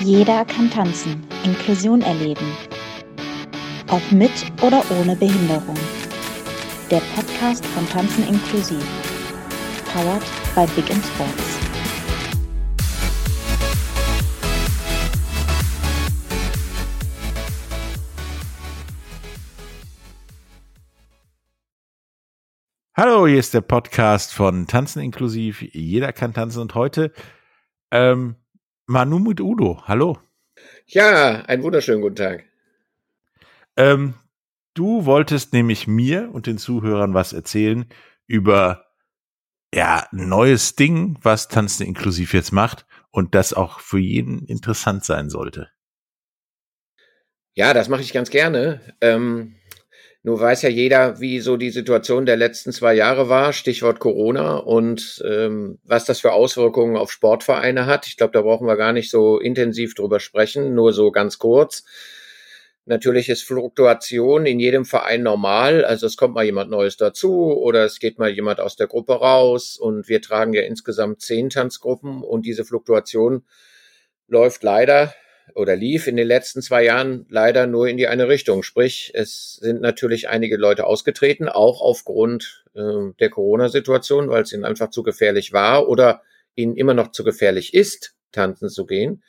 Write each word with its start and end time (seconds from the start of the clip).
Jeder 0.00 0.44
kann 0.44 0.70
tanzen, 0.70 1.26
Inklusion 1.42 2.02
erleben. 2.02 2.46
Ob 3.90 4.12
mit 4.12 4.30
oder 4.62 4.84
ohne 4.92 5.16
Behinderung. 5.16 5.74
Der 6.88 7.00
Podcast 7.16 7.66
von 7.66 7.84
Tanzen 7.88 8.28
inklusiv. 8.28 8.84
Powered 9.92 10.22
by 10.54 10.66
Big 10.76 10.88
in 10.88 11.02
Sports. 11.02 11.58
Hallo, 22.96 23.26
hier 23.26 23.40
ist 23.40 23.52
der 23.52 23.62
Podcast 23.62 24.32
von 24.32 24.68
Tanzen 24.68 25.02
inklusiv. 25.02 25.60
Jeder 25.60 26.12
kann 26.12 26.32
tanzen 26.32 26.60
und 26.62 26.76
heute 26.76 27.12
ähm, 27.90 28.36
Manu 28.90 29.18
mit 29.18 29.38
Udo. 29.38 29.82
Hallo. 29.84 30.16
Ja, 30.86 31.42
einen 31.42 31.62
wunderschönen 31.62 32.00
guten 32.00 32.16
Tag. 32.16 32.44
Ähm, 33.76 34.14
du 34.72 35.04
wolltest 35.04 35.52
nämlich 35.52 35.86
mir 35.86 36.30
und 36.32 36.46
den 36.46 36.56
Zuhörern 36.56 37.12
was 37.12 37.34
erzählen 37.34 37.84
über 38.26 38.86
ja 39.74 40.08
ein 40.10 40.30
neues 40.30 40.74
Ding, 40.74 41.18
was 41.20 41.48
Tanzen 41.48 41.86
inklusiv 41.86 42.32
jetzt 42.32 42.50
macht 42.50 42.86
und 43.10 43.34
das 43.34 43.52
auch 43.52 43.80
für 43.80 43.98
jeden 43.98 44.46
interessant 44.46 45.04
sein 45.04 45.28
sollte. 45.28 45.68
Ja, 47.52 47.74
das 47.74 47.90
mache 47.90 48.00
ich 48.00 48.14
ganz 48.14 48.30
gerne. 48.30 48.80
Ähm, 49.02 49.56
nur 50.28 50.38
weiß 50.38 50.60
ja 50.60 50.68
jeder, 50.68 51.20
wie 51.20 51.40
so 51.40 51.56
die 51.56 51.70
Situation 51.70 52.26
der 52.26 52.36
letzten 52.36 52.70
zwei 52.70 52.92
Jahre 52.92 53.30
war, 53.30 53.54
Stichwort 53.54 53.98
Corona 53.98 54.58
und 54.58 55.24
ähm, 55.26 55.78
was 55.84 56.04
das 56.04 56.20
für 56.20 56.34
Auswirkungen 56.34 56.98
auf 56.98 57.10
Sportvereine 57.10 57.86
hat. 57.86 58.06
Ich 58.06 58.18
glaube, 58.18 58.34
da 58.34 58.42
brauchen 58.42 58.66
wir 58.66 58.76
gar 58.76 58.92
nicht 58.92 59.10
so 59.10 59.38
intensiv 59.38 59.94
drüber 59.94 60.20
sprechen, 60.20 60.74
nur 60.74 60.92
so 60.92 61.10
ganz 61.12 61.38
kurz. 61.38 61.82
Natürlich 62.84 63.30
ist 63.30 63.42
Fluktuation 63.42 64.44
in 64.44 64.60
jedem 64.60 64.84
Verein 64.84 65.22
normal. 65.22 65.82
Also 65.82 66.06
es 66.06 66.18
kommt 66.18 66.34
mal 66.34 66.44
jemand 66.44 66.70
Neues 66.70 66.98
dazu 66.98 67.56
oder 67.56 67.86
es 67.86 67.98
geht 67.98 68.18
mal 68.18 68.28
jemand 68.28 68.60
aus 68.60 68.76
der 68.76 68.86
Gruppe 68.86 69.14
raus 69.14 69.78
und 69.78 70.10
wir 70.10 70.20
tragen 70.20 70.52
ja 70.52 70.60
insgesamt 70.60 71.22
zehn 71.22 71.48
Tanzgruppen 71.48 72.22
und 72.22 72.44
diese 72.44 72.66
Fluktuation 72.66 73.46
läuft 74.26 74.62
leider 74.62 75.14
oder 75.54 75.76
lief 75.76 76.06
in 76.06 76.16
den 76.16 76.26
letzten 76.26 76.62
zwei 76.62 76.84
Jahren 76.84 77.26
leider 77.28 77.66
nur 77.66 77.88
in 77.88 77.96
die 77.96 78.08
eine 78.08 78.28
Richtung. 78.28 78.62
Sprich, 78.62 79.12
es 79.14 79.56
sind 79.60 79.80
natürlich 79.80 80.28
einige 80.28 80.56
Leute 80.56 80.86
ausgetreten, 80.86 81.48
auch 81.48 81.80
aufgrund 81.80 82.64
äh, 82.74 83.12
der 83.18 83.30
Corona-Situation, 83.30 84.28
weil 84.28 84.42
es 84.42 84.52
ihnen 84.52 84.64
einfach 84.64 84.90
zu 84.90 85.02
gefährlich 85.02 85.52
war 85.52 85.88
oder 85.88 86.22
ihnen 86.54 86.76
immer 86.76 86.94
noch 86.94 87.12
zu 87.12 87.24
gefährlich 87.24 87.74
ist, 87.74 88.14
tanzen 88.32 88.68
zu 88.68 88.86
gehen. 88.86 89.22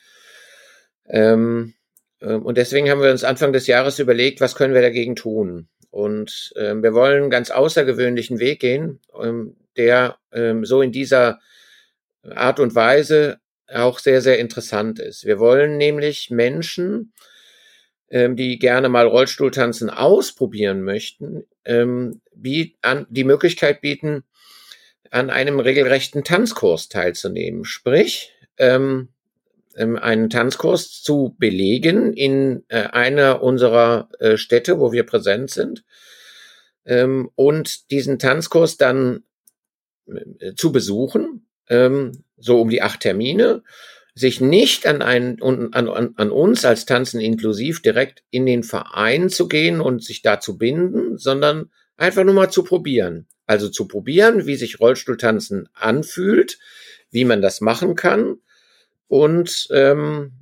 Ähm, 1.07 1.73
äh, 2.19 2.33
und 2.33 2.57
deswegen 2.57 2.89
haben 2.89 3.01
wir 3.01 3.11
uns 3.11 3.23
Anfang 3.23 3.53
des 3.53 3.67
Jahres 3.67 3.99
überlegt, 3.99 4.41
was 4.41 4.55
können 4.55 4.73
wir 4.73 4.81
dagegen 4.81 5.15
tun? 5.15 5.67
Und 5.91 6.53
äh, 6.55 6.75
wir 6.75 6.93
wollen 6.93 7.23
einen 7.23 7.31
ganz 7.31 7.51
außergewöhnlichen 7.51 8.39
Weg 8.39 8.59
gehen, 8.59 8.99
ähm, 9.19 9.55
der 9.75 10.17
ähm, 10.31 10.65
so 10.65 10.81
in 10.81 10.91
dieser 10.91 11.39
Art 12.23 12.59
und 12.59 12.75
Weise 12.75 13.39
auch 13.73 13.99
sehr, 13.99 14.21
sehr 14.21 14.39
interessant 14.39 14.99
ist. 14.99 15.25
Wir 15.25 15.39
wollen 15.39 15.77
nämlich 15.77 16.29
Menschen, 16.29 17.13
ähm, 18.09 18.35
die 18.35 18.59
gerne 18.59 18.89
mal 18.89 19.07
Rollstuhltanzen 19.07 19.89
ausprobieren 19.89 20.81
möchten, 20.81 21.43
ähm, 21.65 22.21
an, 22.81 23.05
die 23.09 23.23
Möglichkeit 23.23 23.81
bieten, 23.81 24.23
an 25.11 25.29
einem 25.29 25.59
regelrechten 25.59 26.23
Tanzkurs 26.23 26.89
teilzunehmen. 26.89 27.65
Sprich, 27.65 28.33
ähm, 28.57 29.09
ähm 29.75 29.97
einen 29.97 30.29
Tanzkurs 30.29 31.01
zu 31.01 31.35
belegen 31.37 32.13
in 32.13 32.63
äh, 32.69 32.83
einer 32.83 33.41
unserer 33.43 34.09
äh, 34.19 34.37
Städte, 34.37 34.79
wo 34.79 34.91
wir 34.91 35.03
präsent 35.03 35.51
sind, 35.51 35.83
ähm, 36.85 37.29
und 37.35 37.91
diesen 37.91 38.19
Tanzkurs 38.19 38.77
dann 38.77 39.23
äh, 40.07 40.53
zu 40.55 40.71
besuchen 40.71 41.45
ähm, 41.69 42.23
so 42.37 42.61
um 42.61 42.69
die 42.69 42.81
acht 42.81 43.01
Termine, 43.01 43.63
sich 44.15 44.41
nicht 44.41 44.85
an, 44.85 45.01
einen, 45.01 45.41
an, 45.41 45.73
an, 45.73 46.13
an 46.15 46.31
uns 46.31 46.65
als 46.65 46.85
Tanzen 46.85 47.21
inklusiv 47.21 47.81
direkt 47.81 48.23
in 48.31 48.45
den 48.45 48.63
Verein 48.63 49.29
zu 49.29 49.47
gehen 49.47 49.79
und 49.79 50.03
sich 50.03 50.21
da 50.21 50.39
zu 50.39 50.57
binden, 50.57 51.17
sondern 51.17 51.69
einfach 51.95 52.23
nur 52.23 52.33
mal 52.33 52.49
zu 52.49 52.63
probieren. 52.63 53.27
Also 53.45 53.69
zu 53.69 53.87
probieren, 53.87 54.45
wie 54.45 54.55
sich 54.55 54.79
Rollstuhltanzen 54.79 55.69
anfühlt, 55.73 56.59
wie 57.11 57.25
man 57.25 57.41
das 57.41 57.61
machen 57.61 57.95
kann 57.95 58.37
und 59.07 59.67
ähm, 59.71 60.33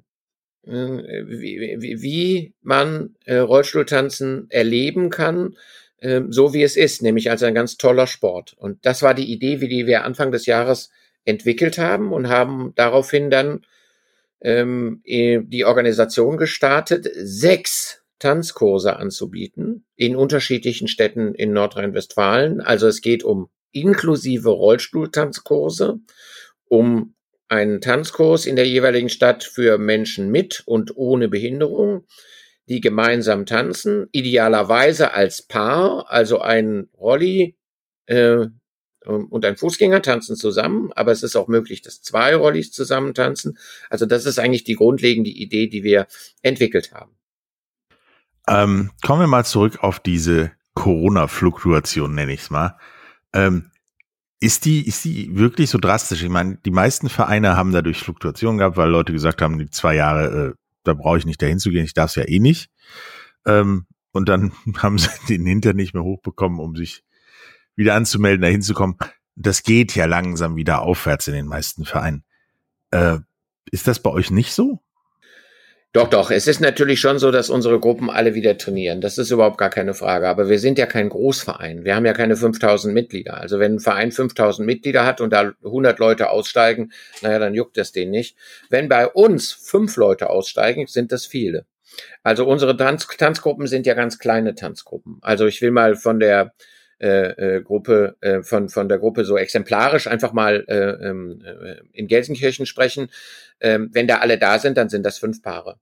äh, 0.63 1.23
wie, 1.27 1.77
wie, 1.79 2.01
wie 2.01 2.53
man 2.61 3.15
äh, 3.25 3.37
Rollstuhltanzen 3.37 4.47
erleben 4.49 5.09
kann, 5.09 5.55
äh, 5.99 6.21
so 6.29 6.53
wie 6.53 6.63
es 6.63 6.75
ist, 6.75 7.01
nämlich 7.01 7.31
als 7.31 7.43
ein 7.43 7.55
ganz 7.55 7.77
toller 7.77 8.07
Sport. 8.07 8.53
Und 8.57 8.85
das 8.85 9.01
war 9.01 9.13
die 9.13 9.31
Idee, 9.31 9.61
wie 9.61 9.69
die 9.69 9.87
wir 9.87 10.03
Anfang 10.03 10.31
des 10.31 10.45
Jahres 10.45 10.89
entwickelt 11.27 11.77
haben 11.77 12.13
und 12.13 12.29
haben 12.29 12.73
daraufhin 12.75 13.29
dann 13.29 13.65
ähm, 14.41 15.01
die 15.05 15.65
Organisation 15.65 16.37
gestartet, 16.37 17.07
sechs 17.13 18.03
Tanzkurse 18.19 18.95
anzubieten 18.95 19.85
in 19.95 20.15
unterschiedlichen 20.15 20.87
Städten 20.87 21.35
in 21.35 21.51
Nordrhein-Westfalen. 21.51 22.61
Also 22.61 22.87
es 22.87 23.01
geht 23.01 23.23
um 23.23 23.49
inklusive 23.71 24.49
Rollstuhltanzkurse, 24.49 25.99
um 26.69 27.13
einen 27.49 27.81
Tanzkurs 27.81 28.45
in 28.45 28.55
der 28.55 28.67
jeweiligen 28.67 29.09
Stadt 29.09 29.43
für 29.43 29.77
Menschen 29.77 30.29
mit 30.31 30.63
und 30.65 30.95
ohne 30.95 31.27
Behinderung, 31.27 32.05
die 32.69 32.81
gemeinsam 32.81 33.45
tanzen, 33.45 34.07
idealerweise 34.11 35.13
als 35.13 35.41
Paar, 35.41 36.09
also 36.09 36.39
ein 36.39 36.89
Rolli 36.97 37.57
äh, 38.07 38.47
und 39.07 39.45
ein 39.45 39.57
Fußgänger 39.57 40.01
tanzen 40.01 40.35
zusammen, 40.35 40.91
aber 40.93 41.11
es 41.11 41.23
ist 41.23 41.35
auch 41.35 41.47
möglich, 41.47 41.81
dass 41.81 42.01
zwei 42.01 42.35
Rollis 42.35 42.71
zusammen 42.71 43.13
tanzen. 43.13 43.57
Also 43.89 44.05
das 44.05 44.25
ist 44.25 44.39
eigentlich 44.39 44.63
die 44.63 44.75
grundlegende 44.75 45.29
Idee, 45.29 45.67
die 45.67 45.83
wir 45.83 46.07
entwickelt 46.41 46.93
haben. 46.93 47.11
Ähm, 48.47 48.91
kommen 49.05 49.21
wir 49.21 49.27
mal 49.27 49.45
zurück 49.45 49.83
auf 49.83 49.99
diese 49.99 50.51
Corona-Fluktuation, 50.73 52.13
nenne 52.13 52.33
ich 52.33 52.41
es 52.41 52.49
mal. 52.49 52.77
Ähm, 53.33 53.71
ist 54.39 54.65
die, 54.65 54.87
ist 54.87 55.03
die 55.05 55.35
wirklich 55.35 55.69
so 55.69 55.79
drastisch? 55.79 56.21
Ich 56.21 56.29
meine, 56.29 56.57
die 56.63 56.71
meisten 56.71 57.09
Vereine 57.09 57.57
haben 57.57 57.71
dadurch 57.71 57.99
Fluktuationen 57.99 58.59
gehabt, 58.59 58.77
weil 58.77 58.89
Leute 58.89 59.11
gesagt 59.11 59.41
haben, 59.41 59.57
die 59.57 59.69
zwei 59.69 59.95
Jahre, 59.95 60.49
äh, 60.49 60.53
da 60.83 60.93
brauche 60.93 61.17
ich 61.17 61.25
nicht 61.25 61.41
dahin 61.41 61.59
zu 61.59 61.71
gehen, 61.71 61.85
ich 61.85 61.93
darf 61.93 62.11
es 62.11 62.15
ja 62.15 62.27
eh 62.27 62.39
nicht. 62.39 62.69
Ähm, 63.45 63.87
und 64.11 64.29
dann 64.29 64.51
haben 64.77 64.97
sie 64.97 65.09
den 65.27 65.45
Hinter 65.45 65.73
nicht 65.73 65.93
mehr 65.93 66.03
hochbekommen, 66.03 66.59
um 66.59 66.75
sich 66.75 67.03
wieder 67.77 67.95
anzumelden, 67.95 68.41
da 68.41 68.47
hinzukommen. 68.49 68.97
Das 69.35 69.63
geht 69.63 69.95
ja 69.95 70.05
langsam 70.05 70.55
wieder 70.57 70.81
aufwärts 70.81 71.27
in 71.27 71.33
den 71.33 71.45
meisten 71.45 71.85
Vereinen. 71.85 72.23
Äh, 72.91 73.19
ist 73.71 73.87
das 73.87 73.99
bei 73.99 74.09
euch 74.09 74.31
nicht 74.31 74.51
so? 74.51 74.81
Doch, 75.93 76.09
doch. 76.09 76.31
Es 76.31 76.47
ist 76.47 76.59
natürlich 76.59 76.99
schon 76.99 77.17
so, 77.17 77.31
dass 77.31 77.49
unsere 77.49 77.79
Gruppen 77.79 78.09
alle 78.09 78.35
wieder 78.35 78.57
trainieren. 78.57 79.01
Das 79.01 79.17
ist 79.17 79.31
überhaupt 79.31 79.57
gar 79.57 79.69
keine 79.69 79.93
Frage. 79.93 80.27
Aber 80.27 80.49
wir 80.49 80.59
sind 80.59 80.77
ja 80.77 80.85
kein 80.85 81.09
Großverein. 81.09 81.85
Wir 81.85 81.95
haben 81.95 82.05
ja 82.05 82.13
keine 82.13 82.35
5000 82.35 82.93
Mitglieder. 82.93 83.37
Also 83.37 83.57
wenn 83.59 83.75
ein 83.75 83.79
Verein 83.79 84.11
5000 84.11 84.65
Mitglieder 84.65 85.05
hat 85.05 85.21
und 85.21 85.31
da 85.31 85.53
100 85.63 85.97
Leute 85.97 86.29
aussteigen, 86.29 86.91
naja, 87.21 87.39
dann 87.39 87.55
juckt 87.55 87.77
das 87.77 87.93
den 87.93 88.11
nicht. 88.11 88.37
Wenn 88.69 88.89
bei 88.89 89.07
uns 89.07 89.51
fünf 89.51 89.95
Leute 89.95 90.29
aussteigen, 90.29 90.87
sind 90.87 91.11
das 91.11 91.25
viele. 91.25 91.65
Also 92.21 92.45
unsere 92.45 92.75
Tanz 92.75 93.07
Tanzgruppen 93.07 93.65
sind 93.65 93.87
ja 93.87 93.93
ganz 93.93 94.19
kleine 94.19 94.55
Tanzgruppen. 94.55 95.17
Also 95.21 95.47
ich 95.47 95.61
will 95.61 95.71
mal 95.71 95.95
von 95.95 96.19
der 96.19 96.53
äh, 96.99 97.57
äh, 97.57 97.61
Gruppe 97.61 98.15
äh, 98.21 98.41
von 98.41 98.69
von 98.69 98.89
der 98.89 98.97
Gruppe 98.99 99.25
so 99.25 99.37
exemplarisch 99.37 100.07
einfach 100.07 100.33
mal 100.33 100.65
äh, 100.67 101.07
ähm, 101.07 101.41
äh, 101.43 101.75
in 101.93 102.07
Gelsenkirchen 102.07 102.65
sprechen. 102.65 103.09
Ähm, 103.59 103.89
wenn 103.93 104.07
da 104.07 104.17
alle 104.17 104.37
da 104.37 104.59
sind, 104.59 104.77
dann 104.77 104.89
sind 104.89 105.05
das 105.05 105.17
fünf 105.17 105.41
Paare. 105.41 105.79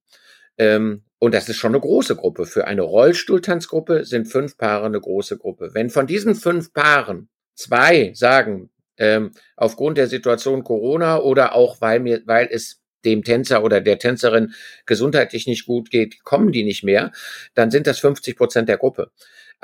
Ähm, 0.58 1.04
und 1.20 1.34
das 1.34 1.50
ist 1.50 1.58
schon 1.58 1.72
eine 1.72 1.82
große 1.82 2.16
Gruppe. 2.16 2.46
Für 2.46 2.68
eine 2.68 2.82
Rollstuhltanzgruppe 2.82 4.06
sind 4.06 4.28
fünf 4.28 4.58
Paare 4.58 4.86
eine 4.86 5.00
große 5.00 5.38
Gruppe. 5.38 5.72
Wenn 5.74 5.90
von 5.90 6.08
diesen 6.08 6.36
fünf 6.36 6.74
Paaren 6.74 7.30
zwei 7.56 8.12
sagen, 8.14 8.70
ähm, 8.98 9.32
aufgrund 9.56 9.98
der 9.98 10.08
Situation 10.08 10.64
Corona 10.64 11.20
oder 11.20 11.56
auch 11.56 11.82
weil 11.82 12.00
mir, 12.00 12.22
weil 12.26 12.48
es 12.52 12.82
dem 13.06 13.24
Tänzer 13.24 13.64
oder 13.64 13.82
der 13.82 14.00
Tänzerin 14.00 14.54
gesundheitlich 14.86 15.48
nicht 15.48 15.66
gut 15.66 15.92
geht, 15.92 16.24
kommen 16.24 16.52
die 16.52 16.64
nicht 16.64 16.84
mehr, 16.84 17.12
dann 17.54 17.72
sind 17.72 17.88
das 17.88 18.00
50 18.00 18.36
Prozent 18.36 18.68
der 18.68 18.78
Gruppe. 18.78 19.12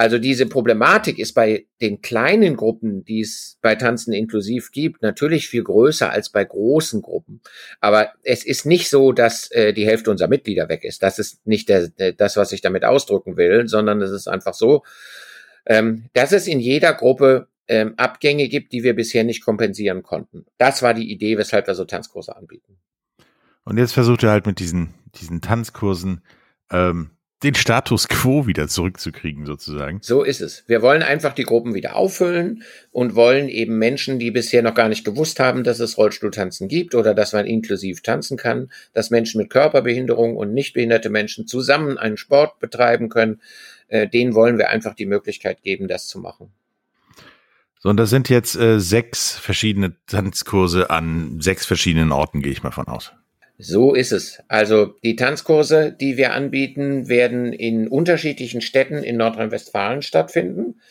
Also 0.01 0.17
diese 0.17 0.47
Problematik 0.47 1.19
ist 1.19 1.33
bei 1.33 1.67
den 1.79 2.01
kleinen 2.01 2.55
Gruppen, 2.55 3.05
die 3.05 3.21
es 3.21 3.59
bei 3.61 3.75
Tanzen 3.75 4.13
inklusiv 4.13 4.71
gibt, 4.71 5.03
natürlich 5.03 5.47
viel 5.47 5.63
größer 5.63 6.09
als 6.09 6.29
bei 6.31 6.43
großen 6.43 7.03
Gruppen. 7.03 7.39
Aber 7.81 8.11
es 8.23 8.43
ist 8.43 8.65
nicht 8.65 8.89
so, 8.89 9.11
dass 9.11 9.51
äh, 9.51 9.73
die 9.73 9.85
Hälfte 9.85 10.09
unserer 10.09 10.27
Mitglieder 10.27 10.69
weg 10.69 10.83
ist. 10.85 11.03
Das 11.03 11.19
ist 11.19 11.45
nicht 11.45 11.69
der, 11.69 11.89
das, 12.13 12.35
was 12.35 12.51
ich 12.51 12.61
damit 12.61 12.83
ausdrücken 12.83 13.37
will, 13.37 13.67
sondern 13.67 14.01
es 14.01 14.09
ist 14.09 14.27
einfach 14.27 14.55
so, 14.55 14.83
ähm, 15.67 16.05
dass 16.13 16.31
es 16.31 16.47
in 16.47 16.59
jeder 16.59 16.95
Gruppe 16.95 17.47
ähm, 17.67 17.93
Abgänge 17.97 18.47
gibt, 18.47 18.73
die 18.73 18.81
wir 18.81 18.95
bisher 18.95 19.23
nicht 19.23 19.45
kompensieren 19.45 20.01
konnten. 20.01 20.47
Das 20.57 20.81
war 20.81 20.95
die 20.95 21.11
Idee, 21.11 21.37
weshalb 21.37 21.67
wir 21.67 21.75
so 21.75 21.85
Tanzkurse 21.85 22.35
anbieten. 22.35 22.79
Und 23.65 23.77
jetzt 23.77 23.93
versucht 23.93 24.23
er 24.23 24.31
halt 24.31 24.47
mit 24.47 24.57
diesen, 24.57 24.95
diesen 25.13 25.41
Tanzkursen 25.41 26.23
ähm, 26.71 27.11
den 27.43 27.55
Status 27.55 28.07
quo 28.07 28.45
wieder 28.45 28.67
zurückzukriegen, 28.67 29.45
sozusagen. 29.45 29.99
So 30.01 30.23
ist 30.23 30.41
es. 30.41 30.63
Wir 30.67 30.81
wollen 30.81 31.01
einfach 31.01 31.33
die 31.33 31.43
Gruppen 31.43 31.73
wieder 31.73 31.95
auffüllen 31.95 32.63
und 32.91 33.15
wollen 33.15 33.49
eben 33.49 33.77
Menschen, 33.77 34.19
die 34.19 34.31
bisher 34.31 34.61
noch 34.61 34.75
gar 34.75 34.89
nicht 34.89 35.03
gewusst 35.03 35.39
haben, 35.39 35.63
dass 35.63 35.79
es 35.79 35.97
Rollstuhltanzen 35.97 36.67
gibt 36.67 36.93
oder 36.93 37.15
dass 37.15 37.33
man 37.33 37.47
inklusiv 37.47 38.01
tanzen 38.01 38.37
kann, 38.37 38.71
dass 38.93 39.09
Menschen 39.09 39.41
mit 39.41 39.49
Körperbehinderung 39.49 40.37
und 40.37 40.53
nicht 40.53 40.73
behinderte 40.73 41.09
Menschen 41.09 41.47
zusammen 41.47 41.97
einen 41.97 42.17
Sport 42.17 42.59
betreiben 42.59 43.09
können, 43.09 43.41
äh, 43.87 44.07
denen 44.07 44.35
wollen 44.35 44.57
wir 44.57 44.69
einfach 44.69 44.93
die 44.93 45.07
Möglichkeit 45.07 45.63
geben, 45.63 45.87
das 45.87 46.07
zu 46.07 46.19
machen. 46.19 46.51
So, 47.79 47.89
und 47.89 47.97
das 47.97 48.11
sind 48.11 48.29
jetzt 48.29 48.55
äh, 48.55 48.79
sechs 48.79 49.31
verschiedene 49.31 49.95
Tanzkurse 50.05 50.91
an 50.91 51.41
sechs 51.41 51.65
verschiedenen 51.65 52.11
Orten, 52.11 52.43
gehe 52.43 52.51
ich 52.51 52.61
mal 52.61 52.69
von 52.69 52.87
aus. 52.87 53.11
So 53.61 53.93
ist 53.93 54.11
es. 54.11 54.41
Also 54.47 54.95
die 55.03 55.15
Tanzkurse, 55.15 55.91
die 55.91 56.17
wir 56.17 56.33
anbieten, 56.33 57.07
werden 57.07 57.53
in 57.53 57.87
unterschiedlichen 57.87 58.61
Städten 58.61 59.03
in 59.03 59.17
Nordrhein-Westfalen 59.17 60.01
stattfinden. 60.01 60.81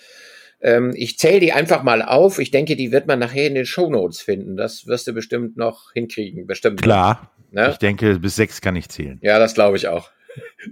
Ähm, 0.60 0.92
ich 0.94 1.18
zähle 1.18 1.40
die 1.40 1.52
einfach 1.52 1.82
mal 1.82 2.00
auf. 2.00 2.38
Ich 2.38 2.52
denke, 2.52 2.76
die 2.76 2.92
wird 2.92 3.08
man 3.08 3.18
nachher 3.18 3.48
in 3.48 3.56
den 3.56 3.66
Shownotes 3.66 4.20
finden. 4.20 4.56
Das 4.56 4.86
wirst 4.86 5.08
du 5.08 5.12
bestimmt 5.12 5.56
noch 5.56 5.92
hinkriegen. 5.92 6.46
Bestimmt. 6.46 6.80
Klar. 6.80 7.32
Ne? 7.50 7.70
Ich 7.72 7.78
denke, 7.78 8.20
bis 8.20 8.36
sechs 8.36 8.60
kann 8.60 8.76
ich 8.76 8.88
zählen. 8.88 9.18
Ja, 9.20 9.40
das 9.40 9.54
glaube 9.54 9.76
ich 9.76 9.88
auch. 9.88 10.10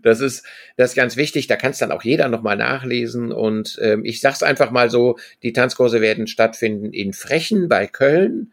Das 0.05 0.21
ist, 0.21 0.45
das 0.77 0.91
ist 0.91 0.97
ganz 0.97 1.17
wichtig. 1.17 1.49
Da 1.49 1.57
kann 1.57 1.73
es 1.73 1.79
dann 1.79 1.91
auch 1.91 2.05
jeder 2.05 2.29
nochmal 2.29 2.57
nachlesen. 2.57 3.33
Und 3.33 3.77
ähm, 3.83 4.05
ich 4.05 4.21
sag's 4.21 4.45
einfach 4.45 4.71
mal 4.71 4.89
so: 4.89 5.19
Die 5.43 5.53
Tanzkurse 5.53 6.01
werden 6.01 6.29
stattfinden 6.29 6.93
in 6.93 7.13
Frechen 7.13 7.69
bei 7.69 7.89
Köln, 7.89 8.53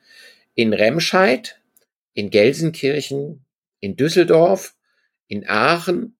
in 0.56 0.74
Remscheid, 0.74 1.60
in 2.16 2.32
Gelsenkirchen, 2.32 3.46
in 3.80 3.96
Düsseldorf, 3.96 4.74
in 5.28 5.48
Aachen 5.48 6.18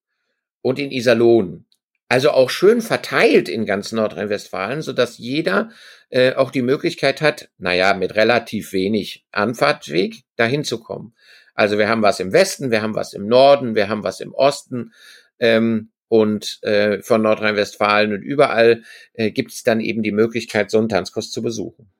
und 0.62 0.78
in 0.78 0.92
Iserlohn. 0.92 1.64
Also 2.08 2.30
auch 2.30 2.50
schön 2.50 2.82
verteilt 2.82 3.48
in 3.48 3.66
ganz 3.66 3.90
Nordrhein-Westfalen, 3.90 4.80
so 4.82 4.92
dass 4.92 5.18
jeder 5.18 5.70
äh, 6.10 6.34
auch 6.34 6.52
die 6.52 6.62
Möglichkeit 6.62 7.20
hat, 7.20 7.48
naja, 7.58 7.94
mit 7.94 8.14
relativ 8.14 8.72
wenig 8.72 9.26
Anfahrtweg 9.32 10.22
dahin 10.36 10.62
zu 10.62 10.78
kommen. 10.78 11.14
Also 11.54 11.78
wir 11.78 11.88
haben 11.88 12.02
was 12.02 12.20
im 12.20 12.32
Westen, 12.32 12.70
wir 12.70 12.82
haben 12.82 12.94
was 12.94 13.12
im 13.12 13.26
Norden, 13.26 13.74
wir 13.74 13.88
haben 13.88 14.04
was 14.04 14.20
im 14.20 14.32
Osten 14.34 14.92
ähm, 15.40 15.90
und 16.08 16.62
äh, 16.62 17.02
von 17.02 17.22
Nordrhein-Westfalen 17.22 18.12
und 18.12 18.22
überall 18.22 18.82
äh, 19.14 19.32
gibt 19.32 19.50
es 19.50 19.64
dann 19.64 19.80
eben 19.80 20.04
die 20.04 20.12
Möglichkeit, 20.12 20.70
so 20.70 20.78
einen 20.78 20.88
Tanzkurs 20.88 21.32
zu 21.32 21.42
besuchen. 21.42 21.90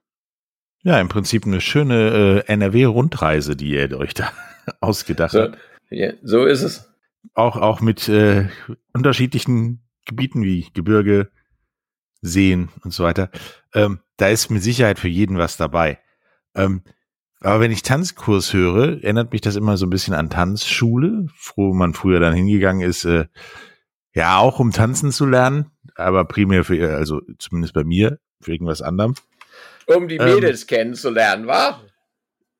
Ja, 0.82 1.00
im 1.00 1.08
Prinzip 1.08 1.46
eine 1.46 1.60
schöne 1.60 2.44
äh, 2.46 2.52
NRW-Rundreise, 2.52 3.56
die 3.56 3.70
ihr 3.70 3.98
euch 3.98 4.14
da 4.14 4.30
ausgedacht 4.80 5.32
so, 5.32 5.42
habt. 5.42 5.58
Ja, 5.90 6.12
so 6.22 6.44
ist 6.44 6.62
es. 6.62 6.92
Auch, 7.34 7.56
auch 7.56 7.80
mit 7.80 8.08
äh, 8.08 8.48
unterschiedlichen 8.92 9.80
Gebieten 10.04 10.42
wie 10.42 10.66
Gebirge, 10.72 11.30
Seen 12.22 12.68
und 12.82 12.92
so 12.92 13.04
weiter. 13.04 13.30
Ähm, 13.74 14.00
da 14.16 14.28
ist 14.28 14.50
mit 14.50 14.62
Sicherheit 14.62 14.98
für 14.98 15.08
jeden 15.08 15.38
was 15.38 15.56
dabei. 15.56 15.98
Ähm, 16.54 16.82
aber 17.40 17.60
wenn 17.60 17.70
ich 17.70 17.82
Tanzkurs 17.82 18.52
höre, 18.52 19.02
erinnert 19.02 19.32
mich 19.32 19.40
das 19.40 19.56
immer 19.56 19.76
so 19.76 19.86
ein 19.86 19.90
bisschen 19.90 20.14
an 20.14 20.30
Tanzschule, 20.30 21.26
wo 21.54 21.74
man 21.74 21.92
früher 21.94 22.18
dann 22.18 22.34
hingegangen 22.34 22.88
ist, 22.88 23.04
äh, 23.04 23.26
ja, 24.14 24.38
auch 24.38 24.58
um 24.58 24.72
tanzen 24.72 25.12
zu 25.12 25.26
lernen, 25.26 25.70
aber 25.94 26.24
primär 26.24 26.64
für, 26.64 26.96
also 26.96 27.20
zumindest 27.38 27.74
bei 27.74 27.84
mir, 27.84 28.18
für 28.40 28.52
irgendwas 28.52 28.80
anderem 28.80 29.14
um 29.86 30.08
die 30.08 30.16
ähm. 30.16 30.34
Mädels 30.34 30.62
ähm, 30.62 30.66
kennenzulernen, 30.68 31.46
wa? 31.46 31.80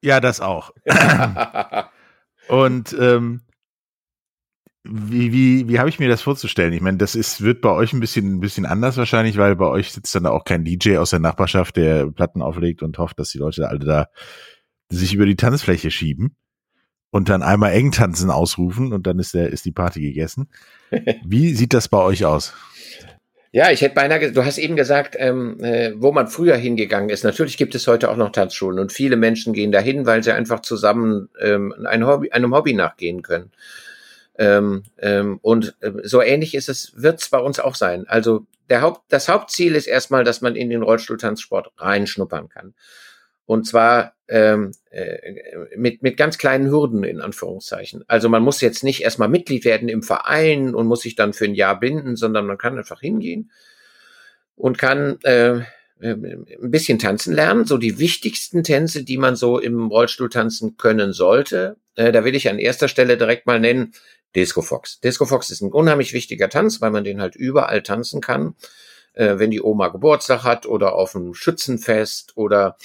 Ja, 0.03 0.21
das 0.21 0.41
auch. 0.41 0.73
Und 2.49 2.95
ähm, 2.99 3.41
wie, 4.89 5.33
wie, 5.33 5.69
wie 5.69 5.79
habe 5.79 5.89
ich 5.89 5.99
mir 5.99 6.09
das 6.09 6.23
vorzustellen? 6.23 6.73
Ich 6.73 6.81
meine, 6.81 6.99
das 6.99 7.15
ist, 7.15 7.41
wird 7.41 7.61
bei 7.61 7.71
euch 7.71 7.93
ein 7.93 8.01
bisschen, 8.01 8.37
ein 8.37 8.41
bisschen 8.41 8.67
anders 8.67 8.97
wahrscheinlich, 8.97 9.37
weil 9.37 9.57
bei 9.57 9.67
euch 9.67 9.93
sitzt 9.93 10.15
dann 10.15 10.27
auch 10.27 10.45
kein 10.45 10.65
DJ 10.65 10.99
aus 10.99 11.11
der 11.11 11.19
Nachbarschaft, 11.19 11.77
der 11.77 12.07
Platten 12.07 12.43
auflegt 12.43 12.83
und 12.83 12.99
hofft, 12.99 13.19
dass 13.19 13.31
die 13.31 13.39
Leute 13.39 13.69
alle 13.69 13.81
da 13.81 14.09
sich 14.89 15.15
über 15.15 15.27
die 15.27 15.37
Tanzfläche 15.37 15.91
schieben 15.91 16.37
und 17.11 17.29
dann 17.29 17.43
einmal 17.43 17.73
eng 17.73 17.91
tanzen 17.91 18.31
ausrufen 18.31 18.93
und 18.93 19.07
dann 19.07 19.19
ist 19.19 19.35
der, 19.35 19.51
ist 19.51 19.65
die 19.65 19.73
Party 19.73 20.01
gegessen. 20.01 20.49
Wie 21.25 21.55
sieht 21.55 21.75
das 21.75 21.89
bei 21.89 21.99
euch 21.99 22.25
aus? 22.25 22.55
Ja, 23.57 23.71
ich 23.71 23.81
hätte 23.81 23.95
beinahe, 23.95 24.33
du 24.33 24.45
hast 24.45 24.59
eben 24.59 24.77
gesagt, 24.77 25.17
ähm, 25.19 25.65
äh, 25.65 25.95
wo 25.97 26.13
man 26.13 26.29
früher 26.29 26.57
hingegangen 26.57 27.09
ist. 27.09 27.25
Natürlich 27.25 27.57
gibt 27.57 27.75
es 27.75 27.87
heute 27.87 28.11
auch 28.11 28.17
noch 28.19 28.31
Tanzschulen 28.31 28.79
und 28.79 28.93
viele 28.93 29.17
Menschen 29.17 29.55
gehen 29.55 29.73
dahin, 29.73 30.05
weil 30.05 30.23
sie 30.23 30.33
einfach 30.33 30.61
zusammen 30.61 31.31
ähm, 31.41 31.75
ein 31.87 32.07
Hobby, 32.07 32.33
einem 32.33 32.55
Hobby 32.55 32.75
nachgehen 32.75 33.23
können. 33.23 33.51
Ähm, 34.37 34.83
ähm, 34.99 35.39
und 35.41 35.75
äh, 35.81 35.91
so 36.03 36.21
ähnlich 36.21 36.55
ist 36.55 36.69
es, 36.69 36.93
wird 37.01 37.23
es 37.23 37.31
bei 37.31 37.39
uns 37.39 37.59
auch 37.59 37.77
sein. 37.77 38.05
Also 38.07 38.45
der 38.69 38.83
Haupt, 38.83 39.01
das 39.09 39.27
Hauptziel 39.31 39.75
ist 39.75 39.87
erstmal, 39.87 40.23
dass 40.23 40.43
man 40.43 40.55
in 40.55 40.69
den 40.69 40.83
Rollstuhltanzsport 40.83 41.73
reinschnuppern 41.79 42.51
kann. 42.51 42.75
Und 43.47 43.67
zwar 43.67 44.15
ähm, 44.29 44.73
äh, 44.91 45.19
mit, 45.77 46.03
mit 46.03 46.17
ganz 46.17 46.37
kleinen 46.37 46.69
Hürden 46.71 47.05
in 47.05 47.21
Anführungszeichen. 47.21 48.05
Also 48.09 48.29
man 48.29 48.43
muss 48.43 48.61
jetzt 48.61 48.83
nicht 48.83 49.03
erstmal 49.03 49.29
Mitglied 49.29 49.65
werden 49.65 49.89
im 49.89 50.03
Verein 50.03 50.75
und 50.75 50.87
muss 50.87 51.03
sich 51.03 51.15
dann 51.15 51.33
für 51.33 51.45
ein 51.45 51.55
Jahr 51.55 51.79
binden, 51.79 52.17
sondern 52.17 52.47
man 52.47 52.59
kann 52.59 52.77
einfach 52.77 53.01
hingehen 53.01 53.51
und 54.57 54.79
kann 54.79 55.19
äh, 55.23 55.61
ein 56.01 56.71
bisschen 56.71 56.99
tanzen 56.99 57.33
lernen, 57.33 57.65
so 57.65 57.79
die 57.79 57.99
wichtigsten 57.99 58.63
Tänze, 58.65 59.05
die 59.05 59.17
man 59.17 59.37
so 59.37 59.59
im 59.59 59.87
Rollstuhl 59.87 60.29
tanzen 60.29 60.77
können 60.77 61.13
sollte. 61.13 61.77
Äh, 61.95 62.13
da 62.13 62.25
will 62.25 62.35
ich 62.35 62.51
an 62.51 62.59
erster 62.59 62.89
Stelle 62.89 63.17
direkt 63.17 63.47
mal 63.47 63.61
nennen 63.61 63.95
Disco 64.35 64.61
Fox. 64.61 65.01
Disco 65.01 65.25
Fox 65.25 65.51
ist 65.51 65.63
ein 65.63 65.73
unheimlich 65.73 66.13
wichtiger 66.13 66.51
Tanz, 66.51 66.81
weil 66.81 66.91
man 66.91 67.05
den 67.05 67.21
halt 67.21 67.37
überall 67.37 67.83
tanzen 67.83 68.21
kann. 68.21 68.55
Äh, 69.15 69.39
wenn 69.39 69.51
die 69.51 69.63
Oma 69.63 69.89
Geburtstag 69.89 70.43
hat 70.43 70.67
oder 70.67 70.95
auf 70.95 71.17
einem 71.17 71.33
Schützenfest 71.33 72.37
oder 72.37 72.77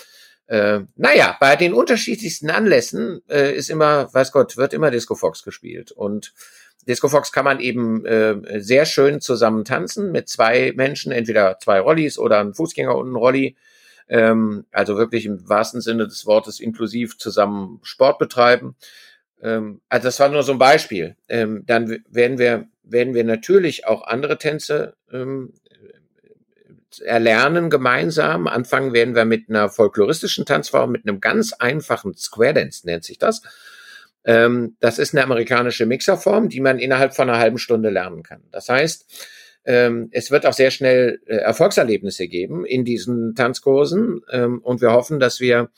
äh, 0.51 0.81
naja, 0.97 1.37
bei 1.39 1.55
den 1.55 1.73
unterschiedlichsten 1.73 2.49
Anlässen 2.49 3.21
äh, 3.29 3.55
ist 3.55 3.69
immer, 3.69 4.13
weiß 4.13 4.33
Gott, 4.33 4.57
wird 4.57 4.73
immer 4.73 4.91
Disco 4.91 5.15
Fox 5.15 5.43
gespielt. 5.43 5.93
Und 5.93 6.33
Disco 6.85 7.07
Fox 7.07 7.31
kann 7.31 7.45
man 7.45 7.61
eben 7.61 8.05
äh, 8.05 8.59
sehr 8.59 8.85
schön 8.85 9.21
zusammen 9.21 9.63
tanzen 9.63 10.11
mit 10.11 10.27
zwei 10.27 10.73
Menschen, 10.75 11.13
entweder 11.13 11.57
zwei 11.59 11.79
Rollis 11.79 12.17
oder 12.19 12.41
ein 12.41 12.53
Fußgänger 12.53 12.93
und 12.97 13.13
ein 13.13 13.15
Rolli. 13.15 13.55
Ähm, 14.09 14.65
also 14.73 14.97
wirklich 14.97 15.25
im 15.25 15.47
wahrsten 15.47 15.79
Sinne 15.79 16.05
des 16.05 16.25
Wortes 16.25 16.59
inklusiv 16.59 17.17
zusammen 17.17 17.79
Sport 17.83 18.19
betreiben. 18.19 18.75
Ähm, 19.41 19.79
also 19.87 20.03
das 20.03 20.19
war 20.19 20.27
nur 20.27 20.43
so 20.43 20.51
ein 20.51 20.59
Beispiel. 20.59 21.15
Ähm, 21.29 21.63
dann 21.65 22.03
werden 22.09 22.39
wir, 22.39 22.67
werden 22.83 23.13
wir 23.13 23.23
natürlich 23.23 23.87
auch 23.87 24.03
andere 24.05 24.37
Tänze 24.37 24.95
ähm, 25.13 25.53
erlernen 26.99 27.69
gemeinsam. 27.69 28.47
Anfangen 28.47 28.93
werden 28.93 29.15
wir 29.15 29.25
mit 29.25 29.49
einer 29.49 29.69
folkloristischen 29.69 30.45
Tanzform, 30.45 30.91
mit 30.91 31.07
einem 31.07 31.19
ganz 31.19 31.53
einfachen 31.53 32.15
Square 32.15 32.55
Dance 32.55 32.85
nennt 32.85 33.03
sich 33.03 33.17
das. 33.17 33.41
Ähm, 34.23 34.75
das 34.79 34.99
ist 34.99 35.13
eine 35.13 35.23
amerikanische 35.23 35.85
Mixerform, 35.85 36.49
die 36.49 36.59
man 36.59 36.79
innerhalb 36.79 37.15
von 37.15 37.29
einer 37.29 37.39
halben 37.39 37.57
Stunde 37.57 37.89
lernen 37.89 38.23
kann. 38.23 38.41
Das 38.51 38.69
heißt, 38.69 39.05
ähm, 39.65 40.09
es 40.11 40.31
wird 40.31 40.45
auch 40.45 40.53
sehr 40.53 40.71
schnell 40.71 41.21
äh, 41.25 41.35
Erfolgserlebnisse 41.35 42.27
geben 42.27 42.65
in 42.65 42.83
diesen 42.83 43.35
Tanzkursen 43.35 44.21
ähm, 44.31 44.59
und 44.59 44.81
wir 44.81 44.91
hoffen, 44.91 45.19
dass 45.19 45.39
wir 45.39 45.69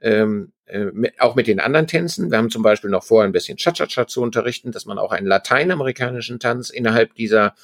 ähm, 0.00 0.52
äh, 0.66 0.86
mit, 0.92 1.20
auch 1.20 1.34
mit 1.34 1.46
den 1.48 1.60
anderen 1.60 1.86
Tänzen, 1.86 2.30
wir 2.30 2.38
haben 2.38 2.50
zum 2.50 2.62
Beispiel 2.62 2.90
noch 2.90 3.04
vor, 3.04 3.24
ein 3.24 3.32
bisschen 3.32 3.56
Cha-Cha-Cha 3.56 4.06
zu 4.06 4.22
unterrichten, 4.22 4.72
dass 4.72 4.86
man 4.86 4.98
auch 4.98 5.12
einen 5.12 5.26
lateinamerikanischen 5.26 6.40
Tanz 6.40 6.70
innerhalb 6.70 7.14
dieser 7.14 7.54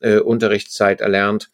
äh, 0.00 0.18
Unterrichtszeit 0.18 1.00
erlernt. 1.00 1.50